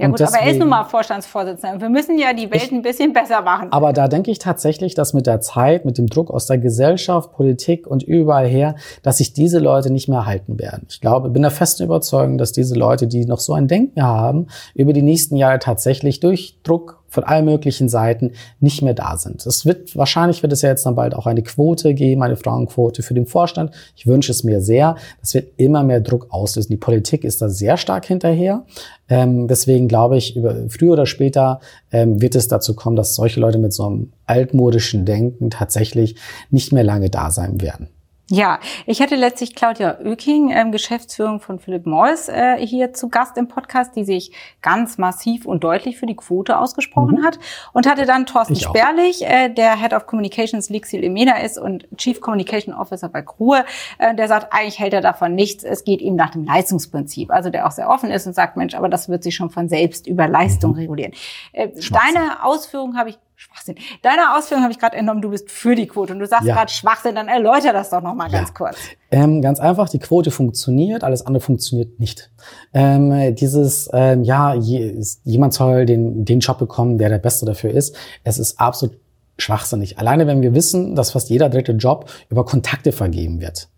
Ja 0.00 0.08
gut, 0.08 0.18
deswegen, 0.18 0.36
aber 0.38 0.46
er 0.46 0.52
ist 0.52 0.58
nun 0.58 0.68
mal 0.70 0.84
Vorstandsvorsitzender. 0.84 1.80
Wir 1.80 1.90
müssen 1.90 2.18
ja 2.18 2.32
die 2.32 2.50
Welt 2.50 2.62
ich, 2.64 2.72
ein 2.72 2.80
bisschen 2.80 3.12
besser 3.12 3.42
machen. 3.42 3.68
Aber 3.70 3.92
da 3.92 4.08
denke 4.08 4.30
ich 4.30 4.38
tatsächlich, 4.38 4.94
dass 4.94 5.12
mit 5.12 5.26
der 5.26 5.42
Zeit, 5.42 5.84
mit 5.84 5.98
dem 5.98 6.06
Druck 6.06 6.30
aus 6.30 6.46
der 6.46 6.56
Gesellschaft, 6.56 7.32
Politik 7.32 7.86
und 7.86 8.02
überall 8.02 8.46
her, 8.46 8.76
dass 9.02 9.18
sich 9.18 9.34
diese 9.34 9.58
Leute 9.58 9.92
nicht 9.92 10.08
mehr 10.08 10.24
halten 10.24 10.58
werden. 10.58 10.86
Ich 10.88 11.02
glaube, 11.02 11.28
bin 11.28 11.42
der 11.42 11.50
festen 11.50 11.82
Überzeugung, 11.82 12.38
dass 12.38 12.52
diese 12.52 12.76
Leute, 12.76 13.08
die 13.08 13.26
noch 13.26 13.40
so 13.40 13.52
ein 13.52 13.68
Denken 13.68 14.02
haben, 14.02 14.46
über 14.74 14.94
die 14.94 15.02
nächsten 15.02 15.36
Jahre 15.36 15.58
tatsächlich 15.58 16.18
durch 16.18 16.58
Druck 16.62 16.99
von 17.10 17.24
allen 17.24 17.44
möglichen 17.44 17.88
Seiten 17.88 18.32
nicht 18.60 18.80
mehr 18.80 18.94
da 18.94 19.16
sind. 19.18 19.44
Es 19.44 19.66
wird, 19.66 19.94
wahrscheinlich 19.96 20.42
wird 20.42 20.52
es 20.52 20.62
ja 20.62 20.70
jetzt 20.70 20.86
dann 20.86 20.94
bald 20.94 21.14
auch 21.14 21.26
eine 21.26 21.42
Quote 21.42 21.92
geben, 21.92 22.22
eine 22.22 22.36
Frauenquote 22.36 23.02
für 23.02 23.14
den 23.14 23.26
Vorstand. 23.26 23.72
Ich 23.96 24.06
wünsche 24.06 24.32
es 24.32 24.44
mir 24.44 24.62
sehr. 24.62 24.96
Das 25.20 25.34
wird 25.34 25.48
immer 25.56 25.82
mehr 25.82 26.00
Druck 26.00 26.28
auslösen. 26.30 26.70
Die 26.70 26.76
Politik 26.78 27.24
ist 27.24 27.42
da 27.42 27.48
sehr 27.48 27.76
stark 27.76 28.06
hinterher. 28.06 28.64
Ähm, 29.08 29.48
deswegen 29.48 29.88
glaube 29.88 30.16
ich, 30.16 30.36
über, 30.36 30.54
früher 30.68 30.92
oder 30.92 31.06
später 31.06 31.60
ähm, 31.90 32.22
wird 32.22 32.36
es 32.36 32.48
dazu 32.48 32.74
kommen, 32.74 32.96
dass 32.96 33.14
solche 33.14 33.40
Leute 33.40 33.58
mit 33.58 33.72
so 33.72 33.84
einem 33.84 34.12
altmodischen 34.26 35.04
Denken 35.04 35.50
tatsächlich 35.50 36.14
nicht 36.50 36.72
mehr 36.72 36.84
lange 36.84 37.10
da 37.10 37.30
sein 37.30 37.60
werden. 37.60 37.88
Ja, 38.32 38.60
ich 38.86 39.02
hatte 39.02 39.16
letztlich 39.16 39.56
Claudia 39.56 39.98
Oeking, 40.04 40.50
ähm, 40.52 40.70
Geschäftsführung 40.70 41.40
von 41.40 41.58
Philip 41.58 41.84
Morris, 41.84 42.28
äh, 42.28 42.64
hier 42.64 42.92
zu 42.92 43.08
Gast 43.08 43.36
im 43.36 43.48
Podcast, 43.48 43.96
die 43.96 44.04
sich 44.04 44.30
ganz 44.62 44.98
massiv 44.98 45.46
und 45.46 45.64
deutlich 45.64 45.98
für 45.98 46.06
die 46.06 46.14
Quote 46.14 46.56
ausgesprochen 46.56 47.18
mhm. 47.18 47.24
hat. 47.24 47.40
Und 47.72 47.88
hatte 47.88 48.06
dann 48.06 48.26
Thorsten 48.26 48.52
ich 48.52 48.62
Sperlich, 48.62 49.26
äh, 49.26 49.48
der 49.48 49.76
Head 49.76 49.94
of 49.94 50.06
Communications 50.06 50.70
Lixil 50.70 51.02
Emena 51.02 51.38
ist 51.40 51.58
und 51.58 51.88
Chief 51.96 52.20
Communication 52.20 52.72
Officer 52.72 53.08
bei 53.08 53.22
Kruhe, 53.22 53.64
äh, 53.98 54.14
der 54.14 54.28
sagt, 54.28 54.52
eigentlich 54.52 54.78
hält 54.78 54.92
er 54.94 55.00
davon 55.00 55.34
nichts. 55.34 55.64
Es 55.64 55.82
geht 55.82 56.00
ihm 56.00 56.14
nach 56.14 56.30
dem 56.30 56.44
Leistungsprinzip. 56.44 57.32
Also 57.32 57.50
der 57.50 57.66
auch 57.66 57.72
sehr 57.72 57.88
offen 57.88 58.12
ist 58.12 58.28
und 58.28 58.34
sagt, 58.34 58.56
Mensch, 58.56 58.74
aber 58.76 58.88
das 58.88 59.08
wird 59.08 59.24
sich 59.24 59.34
schon 59.34 59.50
von 59.50 59.68
selbst 59.68 60.06
über 60.06 60.28
Leistung 60.28 60.74
mhm. 60.74 60.78
regulieren. 60.78 61.12
Äh, 61.52 61.70
deine 61.90 62.44
Ausführungen 62.44 62.96
habe 62.96 63.10
ich 63.10 63.18
Schwachsinn. 63.40 63.76
Deine 64.02 64.36
Ausführung 64.36 64.62
habe 64.62 64.72
ich 64.72 64.78
gerade 64.78 64.98
entnommen, 64.98 65.22
du 65.22 65.30
bist 65.30 65.50
für 65.50 65.74
die 65.74 65.86
Quote 65.86 66.12
und 66.12 66.18
du 66.18 66.26
sagst 66.26 66.46
ja. 66.46 66.54
gerade 66.54 66.70
Schwachsinn, 66.70 67.14
dann 67.14 67.26
erläuter 67.26 67.72
das 67.72 67.88
doch 67.88 68.02
nochmal 68.02 68.30
ja. 68.30 68.38
ganz 68.38 68.52
kurz. 68.52 68.76
Ähm, 69.10 69.40
ganz 69.40 69.58
einfach, 69.60 69.88
die 69.88 69.98
Quote 69.98 70.30
funktioniert, 70.30 71.04
alles 71.04 71.24
andere 71.24 71.40
funktioniert 71.40 71.98
nicht. 71.98 72.30
Ähm, 72.74 73.34
dieses, 73.34 73.88
ähm, 73.94 74.24
ja, 74.24 74.52
je, 74.52 75.02
jemand 75.24 75.54
soll 75.54 75.86
den, 75.86 76.26
den 76.26 76.40
Job 76.40 76.58
bekommen, 76.58 76.98
der 76.98 77.08
der 77.08 77.18
Beste 77.18 77.46
dafür 77.46 77.70
ist, 77.70 77.96
es 78.24 78.38
ist 78.38 78.60
absolut 78.60 78.98
schwachsinnig. 79.38 79.98
Alleine 79.98 80.26
wenn 80.26 80.42
wir 80.42 80.54
wissen, 80.54 80.94
dass 80.94 81.12
fast 81.12 81.30
jeder 81.30 81.48
dritte 81.48 81.72
Job 81.72 82.10
über 82.28 82.44
Kontakte 82.44 82.92
vergeben 82.92 83.40
wird. 83.40 83.68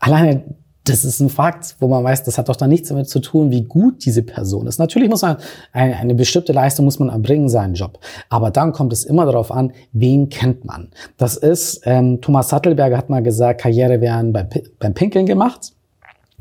Alleine 0.00 0.44
das 0.84 1.04
ist 1.04 1.20
ein 1.20 1.28
Fakt, 1.28 1.76
wo 1.78 1.88
man 1.88 2.02
weiß, 2.02 2.24
das 2.24 2.38
hat 2.38 2.48
doch 2.48 2.56
da 2.56 2.66
nichts 2.66 2.88
damit 2.88 3.08
zu 3.08 3.20
tun, 3.20 3.50
wie 3.50 3.62
gut 3.62 4.04
diese 4.04 4.22
Person 4.22 4.66
ist. 4.66 4.78
Natürlich 4.78 5.08
muss 5.08 5.22
man 5.22 5.36
eine, 5.72 5.96
eine 5.96 6.14
bestimmte 6.14 6.52
Leistung 6.52 6.84
muss 6.84 6.98
man 6.98 7.08
erbringen, 7.08 7.48
seinen 7.48 7.74
Job. 7.74 8.00
Aber 8.28 8.50
dann 8.50 8.72
kommt 8.72 8.92
es 8.92 9.04
immer 9.04 9.24
darauf 9.24 9.52
an, 9.52 9.72
wen 9.92 10.28
kennt 10.28 10.64
man. 10.64 10.88
Das 11.18 11.36
ist, 11.36 11.82
ähm, 11.84 12.20
Thomas 12.20 12.48
Sattelberger 12.48 12.96
hat 12.96 13.10
mal 13.10 13.22
gesagt, 13.22 13.60
Karriere 13.60 14.00
werden 14.00 14.32
beim, 14.32 14.48
beim 14.78 14.94
Pinkeln 14.94 15.26
gemacht. 15.26 15.72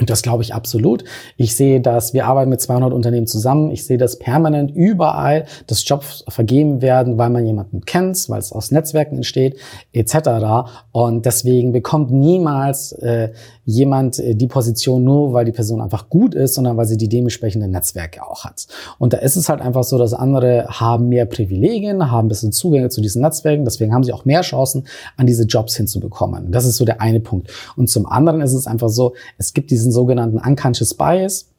Und 0.02 0.10
das 0.10 0.24
glaube 0.24 0.42
ich 0.42 0.56
absolut. 0.56 1.04
Ich 1.38 1.56
sehe, 1.56 1.80
dass 1.80 2.16
wir 2.16 2.26
arbeiten 2.26 2.50
mit 2.50 2.60
200 2.60 2.92
Unternehmen 2.92 3.28
zusammen. 3.28 3.70
Ich 3.70 3.86
sehe, 3.86 4.00
dass 4.00 4.18
permanent 4.18 4.72
überall 4.76 5.46
das 5.68 5.88
Jobs 5.88 6.26
vergeben 6.28 6.82
werden, 6.82 7.20
weil 7.20 7.30
man 7.30 7.46
jemanden 7.46 7.82
kennt, 7.86 8.28
weil 8.28 8.40
es 8.40 8.52
aus 8.52 8.72
Netzwerken 8.72 9.18
entsteht, 9.18 9.58
etc. 9.94 10.72
Und 10.92 11.28
deswegen 11.28 11.72
bekommt 11.72 12.10
niemals 12.10 12.94
äh, 12.94 13.30
jemand 13.66 14.18
äh, 14.18 14.34
die 14.34 14.48
Position 14.48 15.04
nur, 15.04 15.34
weil 15.34 15.46
die 15.46 15.52
Person 15.52 15.82
einfach 15.82 16.10
gut 16.10 16.34
ist, 16.34 16.56
sondern 16.56 16.78
weil 16.78 16.88
sie 16.88 16.98
die 16.98 17.08
dementsprechenden 17.08 17.70
Netzwerke 17.70 18.26
auch 18.26 18.44
hat. 18.44 18.66
Und 18.98 19.14
da 19.14 19.18
ist 19.20 19.36
es 19.36 19.50
halt 19.50 19.62
einfach 19.62 19.84
so, 19.84 20.00
dass 20.00 20.16
andere 20.16 20.66
haben 20.68 21.10
mehr 21.10 21.28
Privilegien, 21.28 22.10
haben 22.10 22.26
ein 22.26 22.30
bisschen 22.30 22.52
Zugänge 22.52 22.90
zu 22.90 23.02
diesen 23.02 23.22
Netzwerken. 23.22 23.66
Deswegen 23.66 23.94
haben 23.94 24.04
sie 24.04 24.14
auch 24.14 24.26
mehr 24.26 24.42
Chancen, 24.42 24.88
an 25.16 25.28
diese 25.28 25.44
Jobs 25.44 25.76
hinzubekommen. 25.76 26.52
Das 26.52 26.66
ist 26.66 26.78
so 26.78 26.86
der 26.86 27.02
eine 27.02 27.20
Punkt. 27.20 27.52
Und 27.76 27.88
zum 27.88 28.08
anderen 28.08 28.42
ist 28.42 28.54
es 28.54 28.66
einfach 28.66 28.90
so, 28.90 29.14
es 29.38 29.54
gibt 29.54 29.70
diesen 29.70 29.91
sogenannten 29.92 30.40
Unconscious 30.40 30.94
Bias 30.94 31.51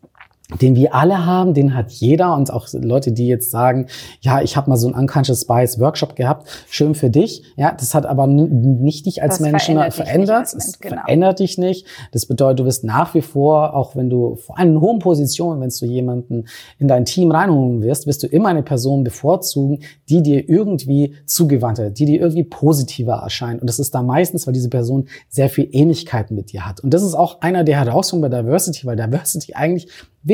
den 0.60 0.76
wir 0.76 0.94
alle 0.94 1.24
haben, 1.24 1.54
den 1.54 1.74
hat 1.74 1.90
jeder 1.92 2.34
und 2.34 2.52
auch 2.52 2.68
Leute, 2.72 3.12
die 3.12 3.26
jetzt 3.26 3.50
sagen, 3.50 3.86
ja, 4.20 4.42
ich 4.42 4.56
habe 4.56 4.70
mal 4.70 4.76
so 4.76 4.86
einen 4.86 4.96
Unconscious 4.96 5.44
Bias 5.46 5.78
Workshop 5.80 6.16
gehabt, 6.16 6.48
schön 6.68 6.94
für 6.94 7.10
dich. 7.10 7.42
Ja, 7.56 7.72
das 7.72 7.94
hat 7.94 8.06
aber 8.06 8.26
nicht 8.26 9.06
dich 9.06 9.22
als 9.22 9.38
das 9.38 9.40
Menschen 9.40 9.76
verändert. 9.76 9.94
verändert. 9.94 10.54
Es 10.54 10.78
genau. 10.78 11.02
verändert 11.02 11.38
dich 11.38 11.58
nicht. 11.58 11.86
Das 12.12 12.26
bedeutet, 12.26 12.60
du 12.60 12.64
wirst 12.64 12.84
nach 12.84 13.14
wie 13.14 13.22
vor, 13.22 13.74
auch 13.74 13.96
wenn 13.96 14.10
du 14.10 14.36
vor 14.36 14.58
allem 14.58 14.72
in 14.72 14.80
hohen 14.80 14.98
Positionen, 14.98 15.60
wenn 15.60 15.70
du 15.70 15.86
jemanden 15.86 16.46
in 16.78 16.88
dein 16.88 17.04
Team 17.04 17.30
reinholen 17.30 17.82
wirst, 17.82 18.06
wirst 18.06 18.22
du 18.22 18.26
immer 18.26 18.48
eine 18.48 18.62
Person 18.62 19.04
bevorzugen, 19.04 19.80
die 20.08 20.22
dir 20.22 20.48
irgendwie 20.48 21.14
zugewandter, 21.26 21.90
die 21.90 22.04
dir 22.04 22.20
irgendwie 22.20 22.44
positiver 22.44 23.14
erscheint. 23.14 23.60
Und 23.60 23.68
das 23.68 23.78
ist 23.78 23.94
da 23.94 24.02
meistens, 24.02 24.46
weil 24.46 24.54
diese 24.54 24.68
Person 24.68 25.08
sehr 25.28 25.48
viel 25.48 25.68
Ähnlichkeiten 25.72 26.36
mit 26.36 26.52
dir 26.52 26.66
hat. 26.66 26.80
Und 26.80 26.92
das 26.94 27.02
ist 27.02 27.14
auch 27.14 27.40
einer 27.40 27.64
der 27.64 27.76
Herausforderungen 27.84 28.30
bei 28.30 28.42
Diversity, 28.42 28.86
weil 28.86 28.96
Diversity 28.96 29.54
eigentlich 29.54 29.88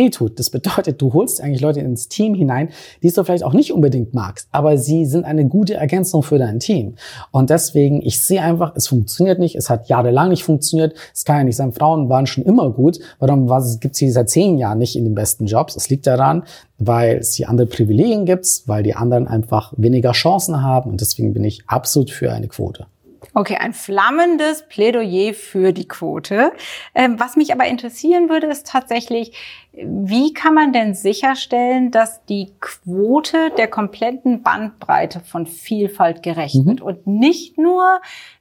wehtut. 0.08 0.38
Das 0.38 0.50
bedeutet, 0.50 1.00
du 1.00 1.12
holst 1.12 1.40
eigentlich 1.40 1.60
Leute 1.60 1.80
ins 1.80 2.08
Team 2.08 2.34
hinein, 2.34 2.70
die 3.02 3.10
du 3.10 3.24
vielleicht 3.24 3.44
auch 3.44 3.52
nicht 3.52 3.72
unbedingt 3.72 4.14
magst, 4.14 4.48
aber 4.52 4.76
sie 4.78 5.04
sind 5.04 5.24
eine 5.24 5.46
gute 5.46 5.74
Ergänzung 5.74 6.22
für 6.22 6.38
dein 6.38 6.60
Team. 6.60 6.94
Und 7.30 7.50
deswegen, 7.50 8.02
ich 8.02 8.20
sehe 8.20 8.42
einfach, 8.42 8.72
es 8.74 8.88
funktioniert 8.88 9.38
nicht, 9.38 9.56
es 9.56 9.70
hat 9.70 9.88
jahrelang 9.88 10.28
nicht 10.28 10.44
funktioniert, 10.44 10.94
es 11.14 11.24
kann 11.24 11.38
ja 11.38 11.44
nicht 11.44 11.56
sein, 11.56 11.72
Frauen 11.72 12.08
waren 12.08 12.26
schon 12.26 12.44
immer 12.44 12.70
gut, 12.70 12.98
warum 13.18 13.46
gibt 13.80 13.94
es 13.94 13.98
sie 13.98 14.10
seit 14.10 14.30
zehn 14.30 14.58
Jahren 14.58 14.78
nicht 14.78 14.96
in 14.96 15.04
den 15.04 15.14
besten 15.14 15.46
Jobs? 15.46 15.76
Es 15.76 15.88
liegt 15.90 16.06
daran, 16.06 16.44
weil 16.78 17.18
es 17.18 17.32
die 17.32 17.46
andere 17.46 17.66
Privilegien 17.66 18.24
gibt, 18.24 18.62
weil 18.66 18.82
die 18.82 18.94
anderen 18.94 19.26
einfach 19.26 19.72
weniger 19.76 20.12
Chancen 20.12 20.62
haben 20.62 20.90
und 20.90 21.00
deswegen 21.00 21.32
bin 21.32 21.44
ich 21.44 21.62
absolut 21.66 22.10
für 22.10 22.32
eine 22.32 22.48
Quote. 22.48 22.86
Okay, 23.34 23.56
ein 23.56 23.74
flammendes 23.74 24.66
Plädoyer 24.68 25.34
für 25.34 25.72
die 25.72 25.86
Quote. 25.86 26.52
Ähm, 26.94 27.20
was 27.20 27.36
mich 27.36 27.52
aber 27.52 27.66
interessieren 27.66 28.28
würde, 28.28 28.46
ist 28.46 28.66
tatsächlich, 28.66 29.36
wie 29.72 30.32
kann 30.32 30.54
man 30.54 30.72
denn 30.72 30.94
sicherstellen, 30.94 31.90
dass 31.90 32.24
die 32.24 32.52
Quote 32.60 33.50
der 33.56 33.68
kompletten 33.68 34.42
Bandbreite 34.42 35.20
von 35.20 35.46
Vielfalt 35.46 36.22
gerecht 36.22 36.56
mhm. 36.56 36.66
wird 36.66 36.80
und 36.80 37.06
nicht 37.06 37.58
nur 37.58 38.00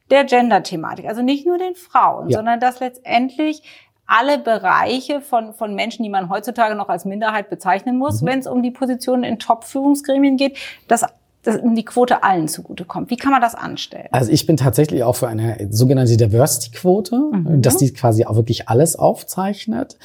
der 0.09 0.23
Gender-Thematik, 0.23 1.05
also 1.05 1.21
nicht 1.21 1.45
nur 1.45 1.57
den 1.57 1.75
Frauen, 1.75 2.29
ja. 2.29 2.37
sondern 2.37 2.59
dass 2.59 2.79
letztendlich 2.79 3.61
alle 4.07 4.39
Bereiche 4.39 5.19
von, 5.19 5.53
von 5.53 5.75
Menschen, 5.75 6.03
die 6.03 6.09
man 6.09 6.29
heutzutage 6.29 6.75
noch 6.75 6.87
als 6.87 7.03
Minderheit 7.03 7.49
bezeichnen 7.49 7.97
muss, 7.97 8.21
mhm. 8.21 8.27
wenn 8.27 8.39
es 8.39 8.47
um 8.47 8.63
die 8.63 8.71
Positionen 8.71 9.23
in 9.23 9.37
Top-Führungsgremien 9.37 10.37
geht, 10.37 10.57
dass 10.87 11.03
die 11.47 11.85
Quote 11.85 12.23
allen 12.23 12.47
zugutekommt. 12.47 13.09
Wie 13.09 13.17
kann 13.17 13.31
man 13.31 13.41
das 13.41 13.55
anstellen? 13.55 14.07
Also 14.11 14.31
ich 14.31 14.45
bin 14.45 14.57
tatsächlich 14.57 15.03
auch 15.03 15.15
für 15.15 15.27
eine 15.27 15.67
sogenannte 15.69 16.17
Diversity-Quote, 16.17 17.15
mhm. 17.31 17.61
dass 17.61 17.77
die 17.77 17.91
quasi 17.93 18.25
auch 18.25 18.35
wirklich 18.35 18.67
alles 18.69 18.95
aufzeichnet. 18.95 19.97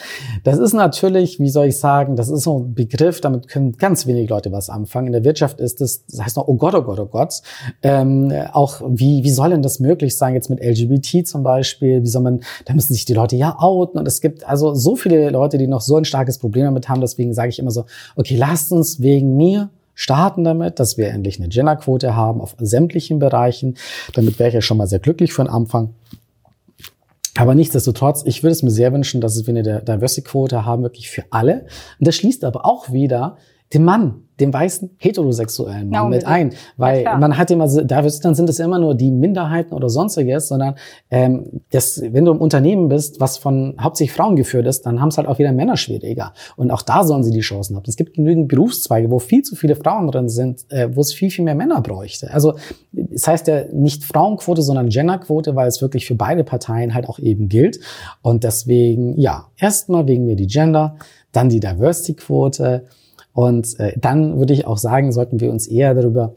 Das 0.45 0.59
ist 0.59 0.73
natürlich, 0.73 1.41
wie 1.41 1.51
soll 1.51 1.67
ich 1.67 1.79
sagen, 1.79 2.17
das 2.17 2.29
ist 2.29 2.43
so 2.43 2.59
ein 2.59 2.75
Begriff, 2.75 3.21
damit 3.21 3.49
können 3.49 3.73
ganz 3.73 4.07
wenige 4.07 4.29
Leute 4.29 4.53
was 4.53 4.71
anfangen. 4.71 5.09
In 5.09 5.13
der 5.13 5.25
Wirtschaft 5.25 5.61
ist 5.61 5.81
das, 5.81 6.07
das 6.07 6.25
heißt 6.25 6.37
noch, 6.37 6.49
oh 6.49 6.55
Gott, 6.55 6.75
oh 6.75 6.83
Gott, 6.83 7.01
oh 7.01 7.07
Gott. 7.07 7.43
Ähm, 7.83 8.33
auch 8.53 8.81
wie, 8.87 9.25
wie 9.25 9.31
soll 9.31 9.51
denn 9.51 9.63
das 9.63 9.81
möglich 9.81 10.17
sein, 10.17 10.35
jetzt 10.35 10.51
mit 10.51 10.61
LGBT 10.61 11.27
zum 11.27 11.43
Beispiel? 11.43 12.03
Wie 12.03 12.09
soll 12.09 12.23
man, 12.23 12.41
da 12.65 12.75
müssen 12.75 12.93
sich 12.93 13.05
die 13.05 13.15
Leute 13.15 13.37
ja 13.37 13.57
outen. 13.59 13.99
Und 13.99 14.07
es 14.07 14.21
gibt 14.21 14.47
also 14.49 14.75
so 14.75 14.97
viele 14.97 15.31
Leute, 15.31 15.59
die 15.59 15.67
noch 15.67 15.81
so 15.81 15.97
ein 15.97 16.05
starkes 16.05 16.39
Problem 16.39 16.65
damit 16.67 16.89
haben. 16.89 17.01
Deswegen 17.01 17.35
sage 17.35 17.49
ich 17.49 17.59
immer 17.59 17.71
so, 17.71 17.85
okay, 18.17 18.37
lasst 18.37 18.73
uns 18.73 19.01
wegen 19.01 19.37
mir 19.37 19.71
starten 20.03 20.43
damit, 20.43 20.81
dass 20.81 20.99
wir 20.99 21.11
endlich 21.11 21.39
eine 21.39 21.49
Genderquote 21.49 22.17
haben 22.17 22.41
auf 22.41 22.57
sämtlichen 22.59 23.21
Bereichen. 23.21 23.77
Damit 24.15 24.41
wäre 24.41 24.49
ich 24.49 24.55
ja 24.55 24.61
schon 24.61 24.77
mal 24.77 24.89
sehr 24.89 24.99
glücklich 24.99 25.33
für 25.33 25.45
den 25.45 25.51
Anfang. 25.51 25.95
Aber 27.37 27.55
nichtsdestotrotz, 27.55 28.25
ich 28.27 28.43
würde 28.43 28.53
es 28.53 28.65
mir 28.65 28.73
sehr 28.73 28.93
wünschen, 28.93 29.21
dass 29.21 29.47
wir 29.47 29.57
eine 29.57 29.81
Diversity-Quote 29.81 30.67
haben, 30.67 30.83
wirklich 30.83 31.09
für 31.09 31.25
alle. 31.31 31.67
Und 32.01 32.09
das 32.09 32.17
schließt 32.17 32.45
aber 32.45 32.67
auch 32.67 32.93
wieder 32.93 33.37
den 33.73 33.85
Mann 33.85 34.23
dem 34.43 34.53
weißen 34.53 34.91
heterosexuellen 34.99 35.89
Mann 35.89 36.05
ja, 36.05 36.09
mit 36.09 36.27
ein. 36.27 36.53
Weil 36.77 37.05
ja, 37.05 37.17
man 37.17 37.37
hat 37.39 37.51
immer, 37.51 37.69
da 37.69 38.03
dann 38.03 38.35
sind 38.35 38.49
es 38.49 38.59
immer 38.59 38.79
nur 38.79 38.95
die 38.95 39.11
Minderheiten 39.11 39.75
oder 39.75 39.89
sonstiges, 39.89 40.49
sondern 40.49 40.75
ähm, 41.11 41.61
das, 41.71 42.03
wenn 42.03 42.25
du 42.25 42.33
im 42.33 42.41
Unternehmen 42.41 42.89
bist, 42.89 43.21
was 43.21 43.39
von 43.39 43.77
hauptsächlich 43.81 44.15
Frauen 44.15 44.37
geführt 44.37 44.67
ist, 44.67 44.87
dann 44.87 45.01
haben 45.01 45.09
es 45.09 45.19
halt 45.19 45.29
auch 45.29 45.39
wieder 45.39 45.53
Männer 45.53 45.77
schwieriger. 45.77 46.33
Und 46.57 46.71
auch 46.71 46.83
da 46.83 47.05
sollen 47.05 47.23
sie 47.23 47.31
die 47.31 47.41
Chancen 47.41 47.77
haben. 47.77 47.85
Es 47.87 47.97
gibt 47.97 48.15
genügend 48.15 48.49
Berufszweige, 48.49 49.11
wo 49.11 49.19
viel 49.19 49.43
zu 49.43 49.55
viele 49.55 49.77
Frauen 49.77 50.11
drin 50.11 50.29
sind, 50.29 50.65
äh, 50.71 50.89
wo 50.95 51.01
es 51.01 51.13
viel, 51.13 51.31
viel 51.31 51.45
mehr 51.45 51.55
Männer 51.55 51.81
bräuchte. 51.81 52.33
Also 52.33 52.55
das 52.93 53.29
heißt 53.29 53.47
ja 53.49 53.65
nicht 53.73 54.03
Frauenquote, 54.03 54.63
sondern 54.63 54.89
Genderquote, 54.89 55.55
weil 55.55 55.69
es 55.69 55.81
wirklich 55.81 56.07
für 56.07 56.15
beide 56.15 56.43
Parteien 56.43 56.95
halt 56.95 57.09
auch 57.09 57.19
eben 57.19 57.49
gilt. 57.49 57.79
Und 58.23 58.45
deswegen, 58.45 59.19
ja, 59.19 59.47
erstmal 59.57 60.07
wegen 60.09 60.25
mir 60.25 60.37
die 60.37 60.47
Gender, 60.47 60.97
dann 61.33 61.49
die 61.49 61.61
Diversity-Quote, 61.61 62.85
und 63.33 63.79
äh, 63.79 63.99
dann 63.99 64.39
würde 64.39 64.53
ich 64.53 64.67
auch 64.67 64.79
sagen, 64.79 65.13
sollten 65.13 65.41
wir 65.41 65.51
uns 65.51 65.67
eher 65.67 65.95
darüber 65.95 66.35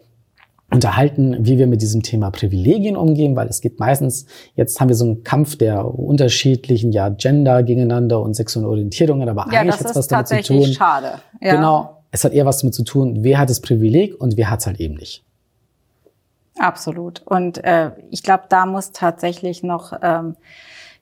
unterhalten, 0.71 1.37
wie 1.45 1.57
wir 1.57 1.67
mit 1.67 1.81
diesem 1.81 2.01
Thema 2.01 2.31
Privilegien 2.31 2.97
umgehen, 2.97 3.35
weil 3.35 3.47
es 3.47 3.61
gibt 3.61 3.79
meistens, 3.79 4.25
jetzt 4.55 4.79
haben 4.79 4.89
wir 4.89 4.95
so 4.95 5.05
einen 5.05 5.23
Kampf 5.23 5.57
der 5.57 5.85
unterschiedlichen, 5.85 6.91
ja, 6.91 7.09
Gender 7.09 7.63
gegeneinander 7.63 8.21
und 8.21 8.33
sexuelle 8.33 8.67
Orientierungen, 8.67 9.29
aber 9.29 9.47
ja, 9.51 9.61
eigentlich 9.61 9.79
hat 9.79 9.91
es 9.91 9.95
was 9.95 10.07
damit 10.07 10.27
zu 10.27 10.41
tun. 10.41 10.65
schade. 10.65 11.19
Ja. 11.39 11.55
Genau, 11.55 12.01
es 12.11 12.23
hat 12.23 12.33
eher 12.33 12.45
was 12.45 12.59
damit 12.59 12.73
zu 12.73 12.83
tun, 12.83 13.23
wer 13.23 13.37
hat 13.37 13.49
das 13.49 13.61
Privileg 13.61 14.19
und 14.19 14.37
wer 14.37 14.49
hat 14.49 14.61
es 14.61 14.67
halt 14.67 14.79
eben 14.79 14.95
nicht. 14.95 15.23
Absolut. 16.57 17.21
Und 17.25 17.63
äh, 17.63 17.91
ich 18.11 18.23
glaube, 18.23 18.45
da 18.49 18.65
muss 18.65 18.91
tatsächlich 18.91 19.61
noch 19.61 19.93
ähm, 20.01 20.35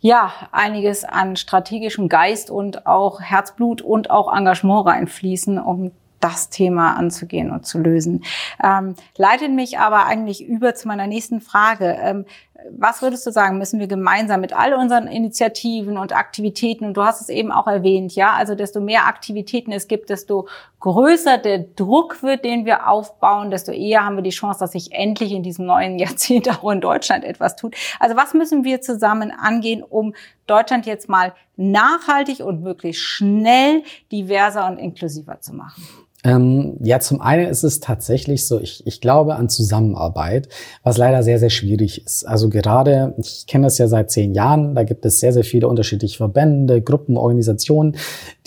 ja 0.03 0.33
einiges 0.51 1.05
an 1.05 1.37
strategischem 1.37 2.09
Geist 2.09 2.51
und 2.51 2.85
auch 2.85 3.21
Herzblut 3.21 3.81
und 3.81 4.11
auch 4.11 4.35
Engagement 4.35 4.85
reinfließen, 4.85 5.57
um 5.57 5.91
das 6.19 6.49
Thema 6.49 6.95
anzugehen 6.95 7.51
und 7.51 7.65
zu 7.65 7.79
lösen. 7.79 8.23
Ähm, 8.63 8.95
leitet 9.17 9.51
mich 9.51 9.79
aber 9.79 10.05
eigentlich 10.05 10.45
über 10.45 10.75
zu 10.75 10.87
meiner 10.87 11.07
nächsten 11.07 11.39
Frage. 11.41 11.97
Ähm, 12.01 12.25
was 12.71 13.01
würdest 13.01 13.25
du 13.25 13.31
sagen, 13.31 13.57
müssen 13.57 13.79
wir 13.79 13.87
gemeinsam 13.87 14.41
mit 14.41 14.53
all 14.53 14.73
unseren 14.73 15.07
Initiativen 15.07 15.97
und 15.97 16.15
Aktivitäten, 16.15 16.85
und 16.85 16.97
du 16.97 17.03
hast 17.03 17.21
es 17.21 17.29
eben 17.29 17.51
auch 17.51 17.67
erwähnt, 17.67 18.15
ja, 18.15 18.33
also 18.33 18.55
desto 18.55 18.79
mehr 18.79 19.07
Aktivitäten 19.07 19.71
es 19.71 19.87
gibt, 19.87 20.09
desto 20.09 20.47
größer 20.79 21.37
der 21.37 21.59
Druck 21.59 22.23
wird, 22.23 22.45
den 22.45 22.65
wir 22.65 22.89
aufbauen, 22.89 23.51
desto 23.51 23.71
eher 23.71 24.05
haben 24.05 24.15
wir 24.15 24.23
die 24.23 24.29
Chance, 24.29 24.59
dass 24.59 24.73
sich 24.73 24.91
endlich 24.91 25.31
in 25.31 25.43
diesem 25.43 25.65
neuen 25.65 25.97
Jahrzehnt 26.03 26.49
auch 26.49 26.69
in 26.71 26.81
Deutschland 26.81 27.23
etwas 27.23 27.55
tut. 27.55 27.75
Also 27.99 28.15
was 28.15 28.33
müssen 28.33 28.63
wir 28.63 28.81
zusammen 28.81 29.31
angehen, 29.31 29.83
um 29.83 30.13
Deutschland 30.47 30.85
jetzt 30.85 31.09
mal 31.09 31.33
nachhaltig 31.55 32.39
und 32.39 32.61
möglichst 32.61 33.01
schnell 33.01 33.83
diverser 34.11 34.67
und 34.67 34.77
inklusiver 34.77 35.39
zu 35.39 35.53
machen? 35.53 35.83
Ähm, 36.25 36.77
ja, 36.81 36.99
zum 37.01 37.19
einen 37.19 37.49
ist 37.49 37.63
es 37.63 37.81
tatsächlich 37.81 38.47
so, 38.47 38.59
ich, 38.59 38.87
ich 38.87 39.01
glaube 39.01 39.35
an 39.35 39.49
Zusammenarbeit, 39.49 40.47
was 40.81 40.97
leider 40.97 41.21
sehr, 41.21 41.37
sehr 41.37 41.49
schwierig 41.49 42.05
ist. 42.05 42.25
Also 42.25 42.47
gerade, 42.49 43.13
ich 43.17 43.45
kenne 43.45 43.65
das 43.65 43.77
ja 43.77 43.89
seit 43.89 44.09
zehn 44.09 44.33
Jahren, 44.33 44.73
da 44.73 44.83
gibt 44.83 45.05
es 45.05 45.19
sehr, 45.19 45.33
sehr 45.33 45.43
viele 45.43 45.67
unterschiedliche 45.67 46.17
Verbände, 46.17 46.81
Gruppen, 46.81 47.17
Organisationen, 47.17 47.97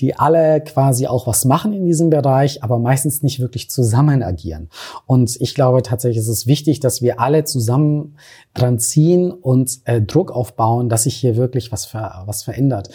die 0.00 0.16
alle 0.16 0.62
quasi 0.62 1.06
auch 1.06 1.26
was 1.26 1.44
machen 1.44 1.74
in 1.74 1.84
diesem 1.84 2.08
Bereich, 2.08 2.62
aber 2.62 2.78
meistens 2.78 3.22
nicht 3.22 3.40
wirklich 3.40 3.68
zusammen 3.68 4.22
agieren. 4.22 4.70
Und 5.06 5.36
ich 5.38 5.54
glaube 5.54 5.82
tatsächlich 5.82 6.18
ist 6.18 6.28
es 6.28 6.46
wichtig, 6.46 6.80
dass 6.80 7.02
wir 7.02 7.20
alle 7.20 7.44
zusammen 7.44 8.16
dran 8.54 8.78
ziehen 8.78 9.30
und 9.30 9.80
äh, 9.84 10.00
Druck 10.00 10.32
aufbauen, 10.32 10.88
dass 10.88 11.02
sich 11.02 11.16
hier 11.16 11.36
wirklich 11.36 11.72
was, 11.72 11.84
ver 11.84 12.22
was 12.24 12.42
verändert. 12.42 12.88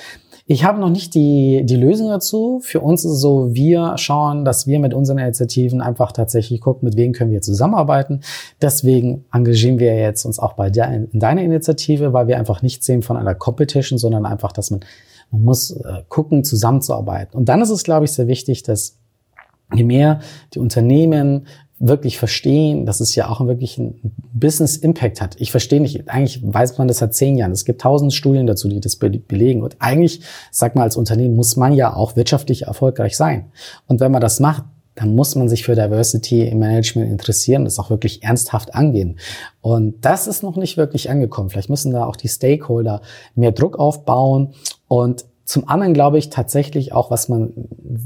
Ich 0.52 0.66
habe 0.66 0.82
noch 0.82 0.90
nicht 0.90 1.16
die, 1.16 1.62
die 1.64 1.78
Lösung 1.78 2.10
dazu. 2.10 2.60
Für 2.62 2.82
uns 2.82 3.06
ist 3.06 3.12
es 3.12 3.22
so, 3.22 3.56
wir 3.56 3.94
schauen, 3.96 4.44
dass 4.44 4.68
wir 4.68 4.80
mit 4.80 4.94
unseren 4.94 5.18
Initiativen 5.18 5.80
einfach 5.80 6.12
tatsächlich 6.12 6.60
gucken, 6.60 6.86
mit 6.86 6.98
wem 6.98 7.14
können 7.14 7.32
wir 7.32 7.40
zusammenarbeiten. 7.42 8.20
Deswegen 8.62 9.24
engagieren 9.32 9.80
wir 9.80 9.96
jetzt 9.96 10.26
uns 10.26 10.40
auch 10.40 10.52
bei 10.52 10.70
der, 10.70 10.92
in 10.94 11.20
deiner 11.22 11.42
Initiative, 11.42 12.12
weil 12.12 12.28
wir 12.28 12.38
einfach 12.38 12.62
nicht 12.64 12.84
sehen 12.84 13.02
von 13.02 13.16
einer 13.16 13.34
Competition, 13.34 13.98
sondern 13.98 14.26
einfach, 14.26 14.52
dass 14.52 14.72
man, 14.72 14.82
man 15.32 15.42
muss 15.46 15.72
äh, 15.72 16.04
gucken, 16.10 16.44
zusammenzuarbeiten. 16.44 17.38
Und 17.38 17.48
dann 17.48 17.62
ist 17.62 17.70
es, 17.70 17.86
glaube 17.86 18.04
ich, 18.04 18.12
sehr 18.12 18.28
wichtig, 18.28 18.62
dass 18.64 18.98
je 19.74 19.86
mehr 19.86 20.20
die 20.54 20.60
Unternehmen 20.60 21.48
wirklich 21.82 22.20
verstehen, 22.20 22.86
dass 22.86 23.00
es 23.00 23.16
ja 23.16 23.28
auch 23.28 23.46
wirklich 23.46 23.80
einen 23.80 24.00
Business 24.34 24.78
Impact 24.78 25.20
hat. 25.20 25.36
Ich 25.40 25.52
verstehe 25.52 25.82
nicht, 25.82 26.08
eigentlich 26.08 26.42
weiß 26.44 26.78
man 26.78 26.88
das 26.88 27.00
seit 27.00 27.16
zehn 27.16 27.38
Jahren. 27.38 27.52
Es 27.52 27.66
gibt 27.66 27.82
tausend 27.82 28.14
Studien 28.14 28.46
dazu, 28.46 28.70
die 28.70 28.80
das 28.80 28.98
belegen. 28.98 29.64
Und 29.64 29.78
eigentlich, 29.80 30.22
sag 30.52 30.76
mal, 30.76 30.84
als 30.84 30.96
Unternehmen 30.96 31.36
muss 31.36 31.58
man 31.58 31.74
ja 31.74 31.94
auch 31.94 32.16
wirtschaftlich 32.16 32.64
erfolgreich 32.64 33.18
sein. 33.18 33.52
Und 33.88 34.00
wenn 34.00 34.12
man 34.12 34.22
das 34.22 34.40
macht, 34.40 34.64
dann 34.94 35.16
muss 35.16 35.36
man 35.36 35.50
sich 35.50 35.64
für 35.64 35.74
Diversity 35.74 36.44
im 36.48 36.60
Management 36.60 37.10
interessieren 37.10 37.64
das 37.66 37.80
auch 37.80 37.90
wirklich 37.90 38.24
ernsthaft 38.24 38.76
angehen. 38.76 39.18
Und 39.62 40.06
das 40.06 40.28
ist 40.28 40.44
noch 40.44 40.58
nicht 40.58 40.78
wirklich 40.78 41.10
angekommen. 41.10 41.50
Vielleicht 41.50 41.70
müssen 41.70 41.94
da 41.94 42.06
auch 42.06 42.16
die 42.16 42.28
Stakeholder 42.28 43.02
mehr 43.34 43.54
Druck 43.54 43.80
aufbauen 43.80 44.54
und 44.88 45.26
zum 45.52 45.68
anderen 45.68 45.94
glaube 45.94 46.18
ich 46.18 46.30
tatsächlich 46.30 46.94
auch, 46.94 47.12
was 47.12 47.28
man 47.28 47.52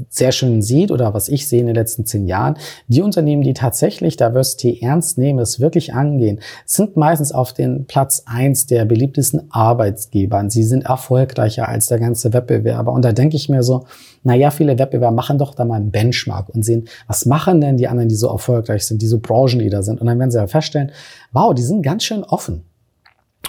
sehr 0.08 0.32
schön 0.32 0.62
sieht 0.62 0.90
oder 0.90 1.14
was 1.14 1.28
ich 1.28 1.46
sehe 1.46 1.60
in 1.60 1.66
den 1.66 1.76
letzten 1.76 2.04
zehn 2.04 2.26
Jahren, 2.26 2.56
die 2.88 3.02
Unternehmen, 3.02 3.42
die 3.42 3.54
tatsächlich 3.54 4.16
Diversity 4.16 4.80
ernst 4.82 5.16
nehmen, 5.16 5.38
es 5.38 5.60
wirklich 5.60 5.94
angehen, 5.94 6.40
sind 6.64 6.96
meistens 6.96 7.30
auf 7.30 7.52
den 7.52 7.86
Platz 7.86 8.24
eins 8.26 8.66
der 8.66 8.84
beliebtesten 8.84 9.46
Arbeitgeber. 9.50 10.42
Sie 10.48 10.64
sind 10.64 10.86
erfolgreicher 10.86 11.68
als 11.68 11.86
der 11.86 12.00
ganze 12.00 12.32
Wettbewerber. 12.32 12.92
Und 12.92 13.04
da 13.04 13.12
denke 13.12 13.36
ich 13.36 13.48
mir 13.48 13.62
so, 13.62 13.86
na 14.24 14.34
ja, 14.34 14.50
viele 14.50 14.76
Wettbewerber 14.76 15.14
machen 15.14 15.38
doch 15.38 15.54
da 15.54 15.64
mal 15.64 15.76
einen 15.76 15.92
Benchmark 15.92 16.48
und 16.48 16.64
sehen, 16.64 16.88
was 17.06 17.26
machen 17.26 17.60
denn 17.60 17.76
die 17.76 17.86
anderen, 17.86 18.08
die 18.08 18.16
so 18.16 18.26
erfolgreich 18.26 18.84
sind, 18.84 19.02
die 19.02 19.06
so 19.06 19.20
Branchenleader 19.20 19.84
sind. 19.84 20.00
Und 20.00 20.08
dann 20.08 20.18
werden 20.18 20.32
sie 20.32 20.38
ja 20.38 20.48
feststellen, 20.48 20.90
wow, 21.30 21.54
die 21.54 21.62
sind 21.62 21.82
ganz 21.82 22.02
schön 22.02 22.24
offen 22.24 22.64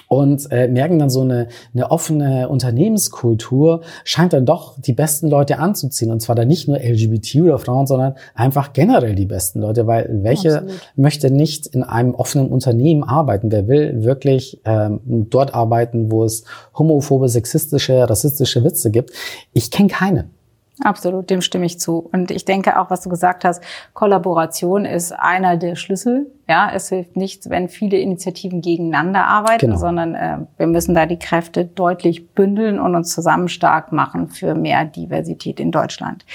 und 0.07 0.51
äh, 0.51 0.67
merken 0.67 0.99
dann 0.99 1.09
so 1.09 1.21
eine, 1.21 1.47
eine 1.73 1.91
offene 1.91 2.49
Unternehmenskultur 2.49 3.81
scheint 4.03 4.33
dann 4.33 4.45
doch 4.45 4.79
die 4.79 4.93
besten 4.93 5.27
Leute 5.27 5.59
anzuziehen 5.59 6.11
und 6.11 6.21
zwar 6.21 6.35
dann 6.35 6.47
nicht 6.47 6.67
nur 6.67 6.77
LGBT 6.77 7.41
oder 7.43 7.59
Frauen, 7.59 7.87
sondern 7.87 8.15
einfach 8.33 8.73
generell 8.73 9.15
die 9.15 9.25
besten 9.25 9.61
Leute, 9.61 9.87
weil 9.87 10.09
welche 10.23 10.59
Absolut. 10.59 10.81
möchte 10.95 11.31
nicht 11.31 11.67
in 11.67 11.83
einem 11.83 12.15
offenen 12.15 12.49
Unternehmen 12.49 13.03
arbeiten? 13.03 13.51
Wer 13.51 13.67
will 13.67 14.03
wirklich 14.03 14.61
ähm, 14.65 14.99
dort 15.29 15.53
arbeiten, 15.53 16.11
wo 16.11 16.23
es 16.23 16.43
homophobe, 16.77 17.27
sexistische, 17.29 18.09
rassistische 18.09 18.63
Witze 18.63 18.91
gibt? 18.91 19.11
Ich 19.53 19.71
kenne 19.71 19.89
keinen. 19.89 20.36
Absolut, 20.83 21.29
dem 21.29 21.41
stimme 21.41 21.65
ich 21.65 21.79
zu. 21.79 22.07
Und 22.11 22.29
ich 22.29 22.45
denke 22.45 22.79
auch, 22.79 22.91
was 22.91 23.01
du 23.01 23.09
gesagt 23.09 23.43
hast, 23.45 23.63
Kollaboration 23.93 24.85
ist 24.85 25.11
einer 25.11 25.57
der 25.57 25.75
Schlüssel. 25.75 26.31
Ja, 26.47 26.71
es 26.73 26.89
hilft 26.89 27.17
nichts, 27.17 27.49
wenn 27.49 27.67
viele 27.67 27.97
Initiativen 27.97 28.61
gegeneinander 28.61 29.25
arbeiten, 29.25 29.67
genau. 29.67 29.77
sondern 29.77 30.15
äh, 30.15 30.37
wir 30.57 30.67
müssen 30.67 30.93
da 30.93 31.05
die 31.05 31.19
Kräfte 31.19 31.65
deutlich 31.65 32.29
bündeln 32.29 32.79
und 32.79 32.95
uns 32.95 33.13
zusammen 33.13 33.49
stark 33.49 33.91
machen 33.91 34.29
für 34.29 34.55
mehr 34.55 34.85
Diversität 34.85 35.59
in 35.59 35.71
Deutschland. 35.71 36.25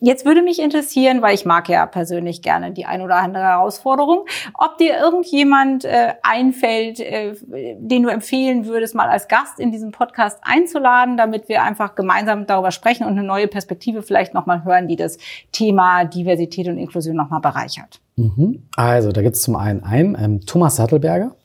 Jetzt 0.00 0.24
würde 0.24 0.42
mich 0.42 0.60
interessieren, 0.60 1.20
weil 1.20 1.34
ich 1.34 1.44
mag 1.44 1.68
ja 1.68 1.84
persönlich 1.84 2.40
gerne 2.40 2.72
die 2.72 2.86
ein 2.86 3.02
oder 3.02 3.16
andere 3.16 3.44
Herausforderung, 3.44 4.24
ob 4.54 4.78
dir 4.78 4.98
irgendjemand 4.98 5.84
äh, 5.84 6.14
einfällt, 6.22 7.00
äh, 7.00 7.34
den 7.78 8.02
du 8.02 8.08
empfehlen 8.08 8.64
würdest, 8.64 8.94
mal 8.94 9.08
als 9.08 9.28
Gast 9.28 9.60
in 9.60 9.70
diesem 9.70 9.92
Podcast 9.92 10.38
einzuladen, 10.42 11.18
damit 11.18 11.48
wir 11.50 11.62
einfach 11.62 11.94
gemeinsam 11.94 12.46
darüber 12.46 12.70
sprechen 12.70 13.04
und 13.04 13.12
eine 13.12 13.22
neue 13.22 13.46
Perspektive 13.46 14.02
vielleicht 14.02 14.32
nochmal 14.32 14.64
hören, 14.64 14.88
die 14.88 14.96
das 14.96 15.18
Thema 15.52 16.04
Diversität 16.04 16.66
und 16.68 16.78
Inklusion 16.78 17.14
nochmal 17.14 17.40
bereichert. 17.40 18.00
Mhm. 18.16 18.68
Also, 18.76 19.12
da 19.12 19.20
gibt 19.20 19.36
es 19.36 19.42
zum 19.42 19.56
einen 19.56 19.82
einen, 19.84 20.16
ähm, 20.18 20.40
Thomas 20.46 20.76
Sattelberger. 20.76 21.36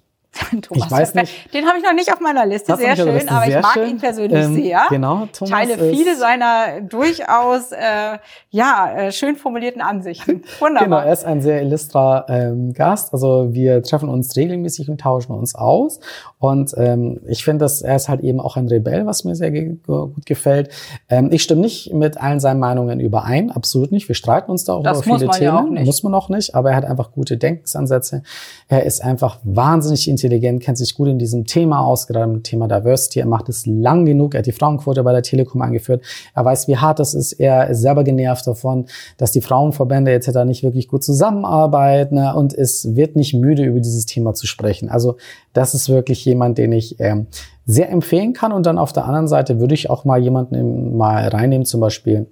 Thomas 0.62 0.86
ich 0.86 0.92
weiß 0.92 1.14
nicht. 1.16 1.54
Den 1.54 1.66
habe 1.66 1.78
ich 1.78 1.84
noch 1.84 1.94
nicht 1.94 2.12
auf 2.12 2.20
meiner 2.20 2.46
Liste. 2.46 2.76
Sehr 2.76 2.96
schön, 2.96 3.14
Liste. 3.14 3.32
aber 3.32 3.48
ich 3.48 3.56
mag 3.56 3.74
schön. 3.74 3.90
ihn 3.90 3.98
persönlich 3.98 4.46
ähm, 4.46 4.56
sehr. 4.56 4.82
Genau, 4.90 5.28
Thomas 5.32 5.50
Teile 5.50 5.92
viele 5.92 6.16
seiner 6.16 6.82
durchaus 6.82 7.72
äh, 7.72 8.18
ja 8.50 8.94
äh, 8.96 9.12
schön 9.12 9.38
formulierten 9.38 9.82
Ansichten. 9.82 10.44
Wunderbar. 10.60 10.84
Genau, 10.84 10.98
er 11.00 11.14
ist 11.14 11.26
ein 11.26 11.42
sehr 11.42 11.62
illustrer 11.62 12.26
ähm, 12.28 12.74
Gast. 12.74 13.14
Also 13.14 13.54
wir 13.54 13.82
treffen 13.82 14.10
uns 14.10 14.36
regelmäßig 14.36 14.90
und 14.90 15.00
tauschen 15.00 15.34
uns 15.34 15.56
aus. 15.56 16.00
Und 16.38 16.74
ähm, 16.78 17.22
ich 17.28 17.44
finde, 17.44 17.64
dass 17.64 17.82
er 17.82 17.96
ist 17.96 18.10
halt 18.10 18.22
eben 18.22 18.40
auch 18.40 18.58
ein 18.58 18.68
Rebell, 18.68 19.06
was 19.06 19.24
mir 19.24 19.36
sehr 19.36 19.52
ge 19.52 19.78
gut 19.86 20.26
gefällt. 20.26 20.70
Ähm, 21.10 21.30
ich 21.32 21.44
stimme 21.44 21.62
nicht 21.62 21.94
mit 21.94 22.18
allen 22.22 22.40
seinen 22.40 22.60
Meinungen 22.60 23.00
überein, 23.00 23.52
absolut 23.52 23.92
nicht. 23.92 24.08
Wir 24.08 24.16
streiten 24.16 24.52
uns 24.52 24.66
da 24.66 24.74
auch 24.74 24.84
das 24.84 25.06
über 25.06 25.18
viele 25.18 25.32
Themen. 25.32 25.78
Ja. 25.78 25.84
Muss 25.86 26.04
man 26.04 26.14
auch 26.14 26.30
nicht. 26.30 26.56
Aber 26.56 26.72
er 26.72 26.76
hat 26.76 26.86
einfach 26.86 27.12
gute 27.12 27.38
Denkensansätze. 27.38 28.24
Er 28.68 28.84
ist 28.84 29.04
einfach 29.04 29.40
wahnsinnig 29.44 30.08
intelligent 30.08 30.25
intelligent, 30.26 30.62
kennt 30.62 30.78
sich 30.78 30.96
gut 30.96 31.08
in 31.08 31.20
diesem 31.20 31.46
Thema 31.46 31.80
aus, 31.80 32.08
gerade 32.08 32.32
im 32.32 32.44
Thema 32.44 32.68
Diversity. 32.68 33.20
Er 33.20 33.28
macht 33.28 33.50
es 33.50 33.66
lang 33.66 34.06
genug. 34.06 34.34
Er 34.34 34.40
hat 34.40 34.46
die 34.46 34.52
Frauenquote 34.52 35.04
bei 35.04 35.12
der 35.12 35.22
Telekom 35.22 35.62
eingeführt. 35.62 36.04
Er 36.34 36.44
weiß, 36.44 36.68
wie 36.68 36.78
hart 36.78 37.00
das 37.00 37.14
ist. 37.14 37.34
Er 37.34 37.70
ist 37.70 37.82
selber 37.82 38.04
genervt 38.04 38.48
davon, 38.48 38.86
dass 39.18 39.32
die 39.32 39.42
Frauenverbände 39.42 40.12
etc. 40.12 40.46
nicht 40.46 40.64
wirklich 40.64 40.88
gut 40.88 41.04
zusammenarbeiten 41.04 42.16
ne? 42.16 42.36
und 42.36 42.54
es 42.54 42.96
wird 42.96 43.16
nicht 43.16 43.34
müde, 43.34 43.64
über 43.64 43.80
dieses 43.80 44.06
Thema 44.06 44.34
zu 44.34 44.48
sprechen. 44.48 44.90
Also 44.90 45.18
das 45.54 45.74
ist 45.74 45.90
wirklich 45.90 46.26
jemand, 46.26 46.58
den 46.58 46.72
ich 46.72 47.00
ähm, 47.00 47.28
sehr 47.66 47.90
empfehlen 47.90 48.34
kann. 48.34 48.52
Und 48.52 48.66
dann 48.66 48.78
auf 48.78 48.94
der 48.94 49.06
anderen 49.06 49.28
Seite 49.28 49.60
würde 49.60 49.74
ich 49.74 49.90
auch 49.90 50.06
mal 50.06 50.20
jemanden 50.20 50.98
mal 50.98 51.28
reinnehmen, 51.28 51.66
zum 51.66 51.82
Beispiel 51.82 52.28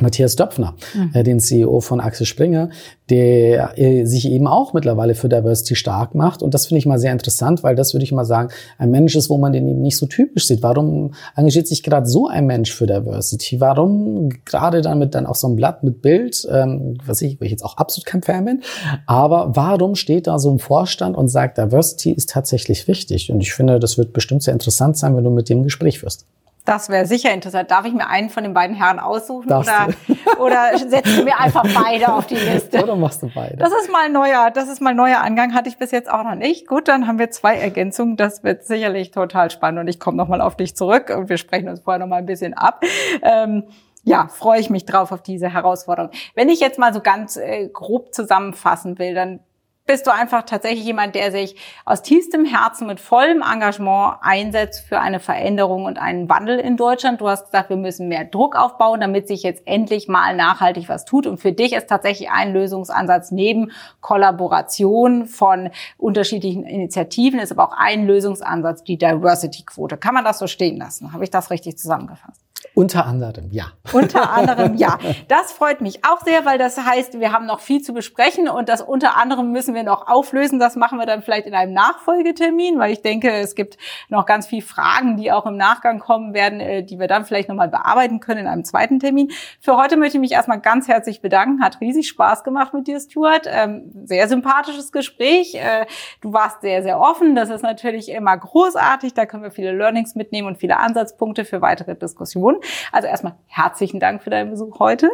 Matthias 0.00 0.36
Döpfner, 0.36 0.74
mhm. 0.94 1.10
äh, 1.12 1.22
den 1.22 1.38
CEO 1.38 1.80
von 1.80 2.00
Axel 2.00 2.24
Springer, 2.24 2.70
der 3.10 3.78
äh, 3.78 4.06
sich 4.06 4.30
eben 4.30 4.46
auch 4.46 4.72
mittlerweile 4.72 5.14
für 5.14 5.28
Diversity 5.28 5.74
stark 5.76 6.14
macht. 6.14 6.42
Und 6.42 6.54
das 6.54 6.66
finde 6.66 6.78
ich 6.78 6.86
mal 6.86 6.98
sehr 6.98 7.12
interessant, 7.12 7.62
weil 7.62 7.74
das 7.74 7.92
würde 7.92 8.04
ich 8.04 8.12
mal 8.12 8.24
sagen, 8.24 8.48
ein 8.78 8.90
Mensch 8.90 9.14
ist, 9.16 9.28
wo 9.28 9.36
man 9.36 9.52
den 9.52 9.68
eben 9.68 9.82
nicht 9.82 9.98
so 9.98 10.06
typisch 10.06 10.46
sieht. 10.46 10.62
Warum 10.62 11.12
engagiert 11.36 11.68
sich 11.68 11.82
gerade 11.82 12.06
so 12.06 12.26
ein 12.26 12.46
Mensch 12.46 12.72
für 12.72 12.86
Diversity? 12.86 13.60
Warum 13.60 14.30
gerade 14.46 14.80
damit 14.80 15.14
dann 15.14 15.26
auch 15.26 15.34
so 15.34 15.46
ein 15.46 15.56
Blatt 15.56 15.84
mit 15.84 16.00
Bild, 16.00 16.48
ähm, 16.50 16.96
was 17.04 17.20
ich, 17.20 17.38
wo 17.38 17.44
ich 17.44 17.50
jetzt 17.50 17.64
auch 17.64 17.76
absolut 17.76 18.06
kein 18.06 18.22
Fan 18.22 18.46
bin, 18.46 18.62
aber 19.04 19.54
warum 19.54 19.94
steht 19.94 20.26
da 20.26 20.38
so 20.38 20.50
ein 20.50 20.58
Vorstand 20.58 21.18
und 21.18 21.28
sagt, 21.28 21.58
Diversity 21.58 22.12
ist 22.12 22.30
tatsächlich 22.30 22.88
wichtig? 22.88 23.30
Und 23.30 23.42
ich 23.42 23.52
finde, 23.52 23.78
das 23.78 23.98
wird 23.98 24.14
bestimmt 24.14 24.42
sehr 24.42 24.54
interessant 24.54 24.96
sein, 24.96 25.14
wenn 25.14 25.24
du 25.24 25.30
mit 25.30 25.50
dem 25.50 25.62
Gespräch 25.64 25.98
führst. 25.98 26.24
Das 26.64 26.88
wäre 26.88 27.06
sicher 27.06 27.32
interessant. 27.32 27.70
Darf 27.70 27.86
ich 27.86 27.92
mir 27.92 28.06
einen 28.08 28.30
von 28.30 28.44
den 28.44 28.54
beiden 28.54 28.76
Herren 28.76 29.00
aussuchen 29.00 29.52
oder, 29.52 29.88
oder 30.38 30.78
setzt 30.78 31.18
du 31.18 31.24
mir 31.24 31.38
einfach 31.38 31.64
beide 31.74 32.12
auf 32.12 32.26
die 32.26 32.36
Liste? 32.36 32.82
Oder 32.82 32.94
machst 32.94 33.22
du 33.22 33.30
beide? 33.34 33.56
Das 33.56 33.72
ist 33.72 33.90
mal 33.90 34.08
neuer, 34.08 34.50
das 34.52 34.68
ist 34.68 34.80
mal 34.80 34.94
neuer 34.94 35.18
Angang, 35.18 35.54
hatte 35.54 35.68
ich 35.68 35.76
bis 35.76 35.90
jetzt 35.90 36.08
auch 36.08 36.22
noch 36.22 36.36
nicht. 36.36 36.68
Gut, 36.68 36.86
dann 36.86 37.08
haben 37.08 37.18
wir 37.18 37.30
zwei 37.30 37.56
Ergänzungen. 37.56 38.16
Das 38.16 38.44
wird 38.44 38.64
sicherlich 38.64 39.10
total 39.10 39.50
spannend 39.50 39.80
und 39.80 39.88
ich 39.88 39.98
komme 39.98 40.16
nochmal 40.16 40.40
auf 40.40 40.56
dich 40.56 40.76
zurück 40.76 41.12
und 41.16 41.28
wir 41.28 41.36
sprechen 41.36 41.68
uns 41.68 41.80
vorher 41.80 41.98
nochmal 41.98 42.20
ein 42.20 42.26
bisschen 42.26 42.54
ab. 42.54 42.84
Ähm, 43.22 43.64
ja, 44.04 44.28
freue 44.28 44.60
ich 44.60 44.70
mich 44.70 44.84
drauf 44.84 45.12
auf 45.12 45.22
diese 45.22 45.52
Herausforderung. 45.52 46.10
Wenn 46.34 46.48
ich 46.48 46.60
jetzt 46.60 46.78
mal 46.78 46.92
so 46.92 47.00
ganz 47.00 47.36
äh, 47.36 47.68
grob 47.68 48.14
zusammenfassen 48.14 48.98
will, 48.98 49.14
dann 49.14 49.40
bist 49.86 50.06
du 50.06 50.12
einfach 50.12 50.42
tatsächlich 50.42 50.84
jemand, 50.84 51.14
der 51.14 51.32
sich 51.32 51.56
aus 51.84 52.02
tiefstem 52.02 52.44
Herzen 52.44 52.86
mit 52.86 53.00
vollem 53.00 53.42
Engagement 53.42 54.16
einsetzt 54.20 54.86
für 54.86 55.00
eine 55.00 55.20
Veränderung 55.20 55.84
und 55.84 55.98
einen 55.98 56.28
Wandel 56.28 56.58
in 56.58 56.76
Deutschland. 56.76 57.20
Du 57.20 57.28
hast 57.28 57.46
gesagt, 57.46 57.68
wir 57.68 57.76
müssen 57.76 58.08
mehr 58.08 58.24
Druck 58.24 58.56
aufbauen, 58.56 59.00
damit 59.00 59.26
sich 59.26 59.42
jetzt 59.42 59.62
endlich 59.66 60.08
mal 60.08 60.36
nachhaltig 60.36 60.88
was 60.88 61.04
tut. 61.04 61.26
Und 61.26 61.38
für 61.38 61.52
dich 61.52 61.72
ist 61.72 61.88
tatsächlich 61.88 62.30
ein 62.30 62.52
Lösungsansatz 62.52 63.32
neben 63.32 63.72
Kollaboration 64.00 65.26
von 65.26 65.70
unterschiedlichen 65.98 66.64
Initiativen, 66.64 67.40
ist 67.40 67.52
aber 67.52 67.68
auch 67.68 67.76
ein 67.76 68.06
Lösungsansatz 68.06 68.84
die 68.84 68.98
Diversity-Quote. 68.98 69.96
Kann 69.96 70.14
man 70.14 70.24
das 70.24 70.38
so 70.38 70.46
stehen 70.46 70.78
lassen? 70.78 71.12
Habe 71.12 71.24
ich 71.24 71.30
das 71.30 71.50
richtig 71.50 71.76
zusammengefasst? 71.76 72.40
Unter 72.74 73.04
anderem, 73.04 73.48
ja. 73.50 73.66
Unter 73.92 74.30
anderem, 74.30 74.76
ja. 74.76 74.98
Das 75.28 75.52
freut 75.52 75.80
mich 75.80 76.04
auch 76.04 76.22
sehr, 76.22 76.44
weil 76.46 76.58
das 76.58 76.78
heißt, 76.78 77.20
wir 77.20 77.32
haben 77.32 77.46
noch 77.46 77.60
viel 77.60 77.82
zu 77.82 77.92
besprechen 77.92 78.48
und 78.48 78.68
das 78.68 78.80
unter 78.80 79.16
anderem 79.16 79.52
müssen 79.52 79.74
wir 79.74 79.82
noch 79.82 80.08
auflösen. 80.08 80.58
Das 80.58 80.76
machen 80.76 80.98
wir 80.98 81.06
dann 81.06 81.22
vielleicht 81.22 81.46
in 81.46 81.54
einem 81.54 81.74
Nachfolgetermin, 81.74 82.78
weil 82.78 82.92
ich 82.92 83.02
denke, 83.02 83.30
es 83.30 83.54
gibt 83.54 83.76
noch 84.08 84.24
ganz 84.24 84.46
viele 84.46 84.62
Fragen, 84.62 85.16
die 85.16 85.32
auch 85.32 85.44
im 85.44 85.56
Nachgang 85.56 85.98
kommen 85.98 86.32
werden, 86.32 86.60
äh, 86.60 86.82
die 86.82 86.98
wir 86.98 87.08
dann 87.08 87.26
vielleicht 87.26 87.48
nochmal 87.50 87.68
bearbeiten 87.68 88.20
können 88.20 88.40
in 88.40 88.46
einem 88.46 88.64
zweiten 88.64 89.00
Termin. 89.00 89.30
Für 89.60 89.76
heute 89.76 89.98
möchte 89.98 90.16
ich 90.16 90.22
mich 90.22 90.32
erstmal 90.32 90.60
ganz 90.60 90.88
herzlich 90.88 91.20
bedanken. 91.20 91.62
Hat 91.62 91.80
riesig 91.80 92.08
Spaß 92.08 92.42
gemacht 92.42 92.72
mit 92.72 92.86
dir, 92.86 92.98
Stuart. 93.00 93.46
Ähm, 93.46 93.90
sehr 94.04 94.28
sympathisches 94.28 94.92
Gespräch. 94.92 95.54
Äh, 95.54 95.86
du 96.22 96.32
warst 96.32 96.62
sehr, 96.62 96.82
sehr 96.82 97.00
offen. 97.00 97.34
Das 97.34 97.50
ist 97.50 97.62
natürlich 97.62 98.08
immer 98.08 98.36
großartig. 98.36 99.12
Da 99.12 99.26
können 99.26 99.42
wir 99.42 99.50
viele 99.50 99.72
Learnings 99.72 100.14
mitnehmen 100.14 100.48
und 100.48 100.56
viele 100.56 100.78
Ansatzpunkte 100.78 101.44
für 101.44 101.60
weitere 101.60 101.94
Diskussionen. 101.94 102.61
Also 102.92 103.08
erstmal 103.08 103.34
herzlichen 103.46 104.00
Dank 104.00 104.22
für 104.22 104.30
deinen 104.30 104.50
Besuch 104.50 104.78
heute. 104.78 105.10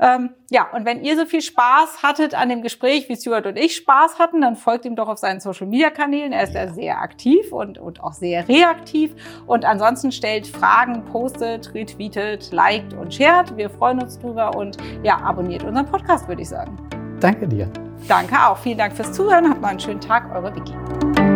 Ähm, 0.00 0.30
ja, 0.50 0.68
und 0.72 0.84
wenn 0.84 1.02
ihr 1.02 1.16
so 1.16 1.24
viel 1.24 1.42
Spaß 1.42 2.02
hattet 2.02 2.34
an 2.34 2.48
dem 2.48 2.62
Gespräch, 2.62 3.08
wie 3.08 3.16
Stuart 3.16 3.46
und 3.46 3.56
ich 3.56 3.76
Spaß 3.76 4.18
hatten, 4.18 4.40
dann 4.40 4.56
folgt 4.56 4.84
ihm 4.84 4.96
doch 4.96 5.08
auf 5.08 5.18
seinen 5.18 5.40
Social 5.40 5.66
Media 5.66 5.90
Kanälen. 5.90 6.32
Er 6.32 6.44
ist 6.44 6.54
ja 6.54 6.68
sehr 6.68 7.00
aktiv 7.00 7.52
und, 7.52 7.78
und 7.78 8.02
auch 8.02 8.12
sehr 8.12 8.48
reaktiv. 8.48 9.14
Und 9.46 9.64
ansonsten 9.64 10.12
stellt 10.12 10.46
Fragen, 10.46 11.04
postet, 11.04 11.74
retweetet, 11.74 12.52
liked 12.52 12.94
und 12.94 13.14
shared. 13.14 13.56
Wir 13.56 13.70
freuen 13.70 14.02
uns 14.02 14.18
drüber 14.18 14.54
und 14.56 14.76
ja, 15.02 15.18
abonniert 15.18 15.64
unseren 15.64 15.86
Podcast, 15.86 16.28
würde 16.28 16.42
ich 16.42 16.48
sagen. 16.48 16.76
Danke 17.20 17.46
dir. 17.46 17.70
Danke 18.08 18.34
auch. 18.46 18.58
Vielen 18.58 18.78
Dank 18.78 18.94
fürs 18.94 19.12
Zuhören. 19.12 19.48
Habt 19.48 19.60
mal 19.60 19.68
einen 19.68 19.80
schönen 19.80 20.00
Tag. 20.00 20.34
Eure 20.34 20.54
Vicky. 20.54 21.31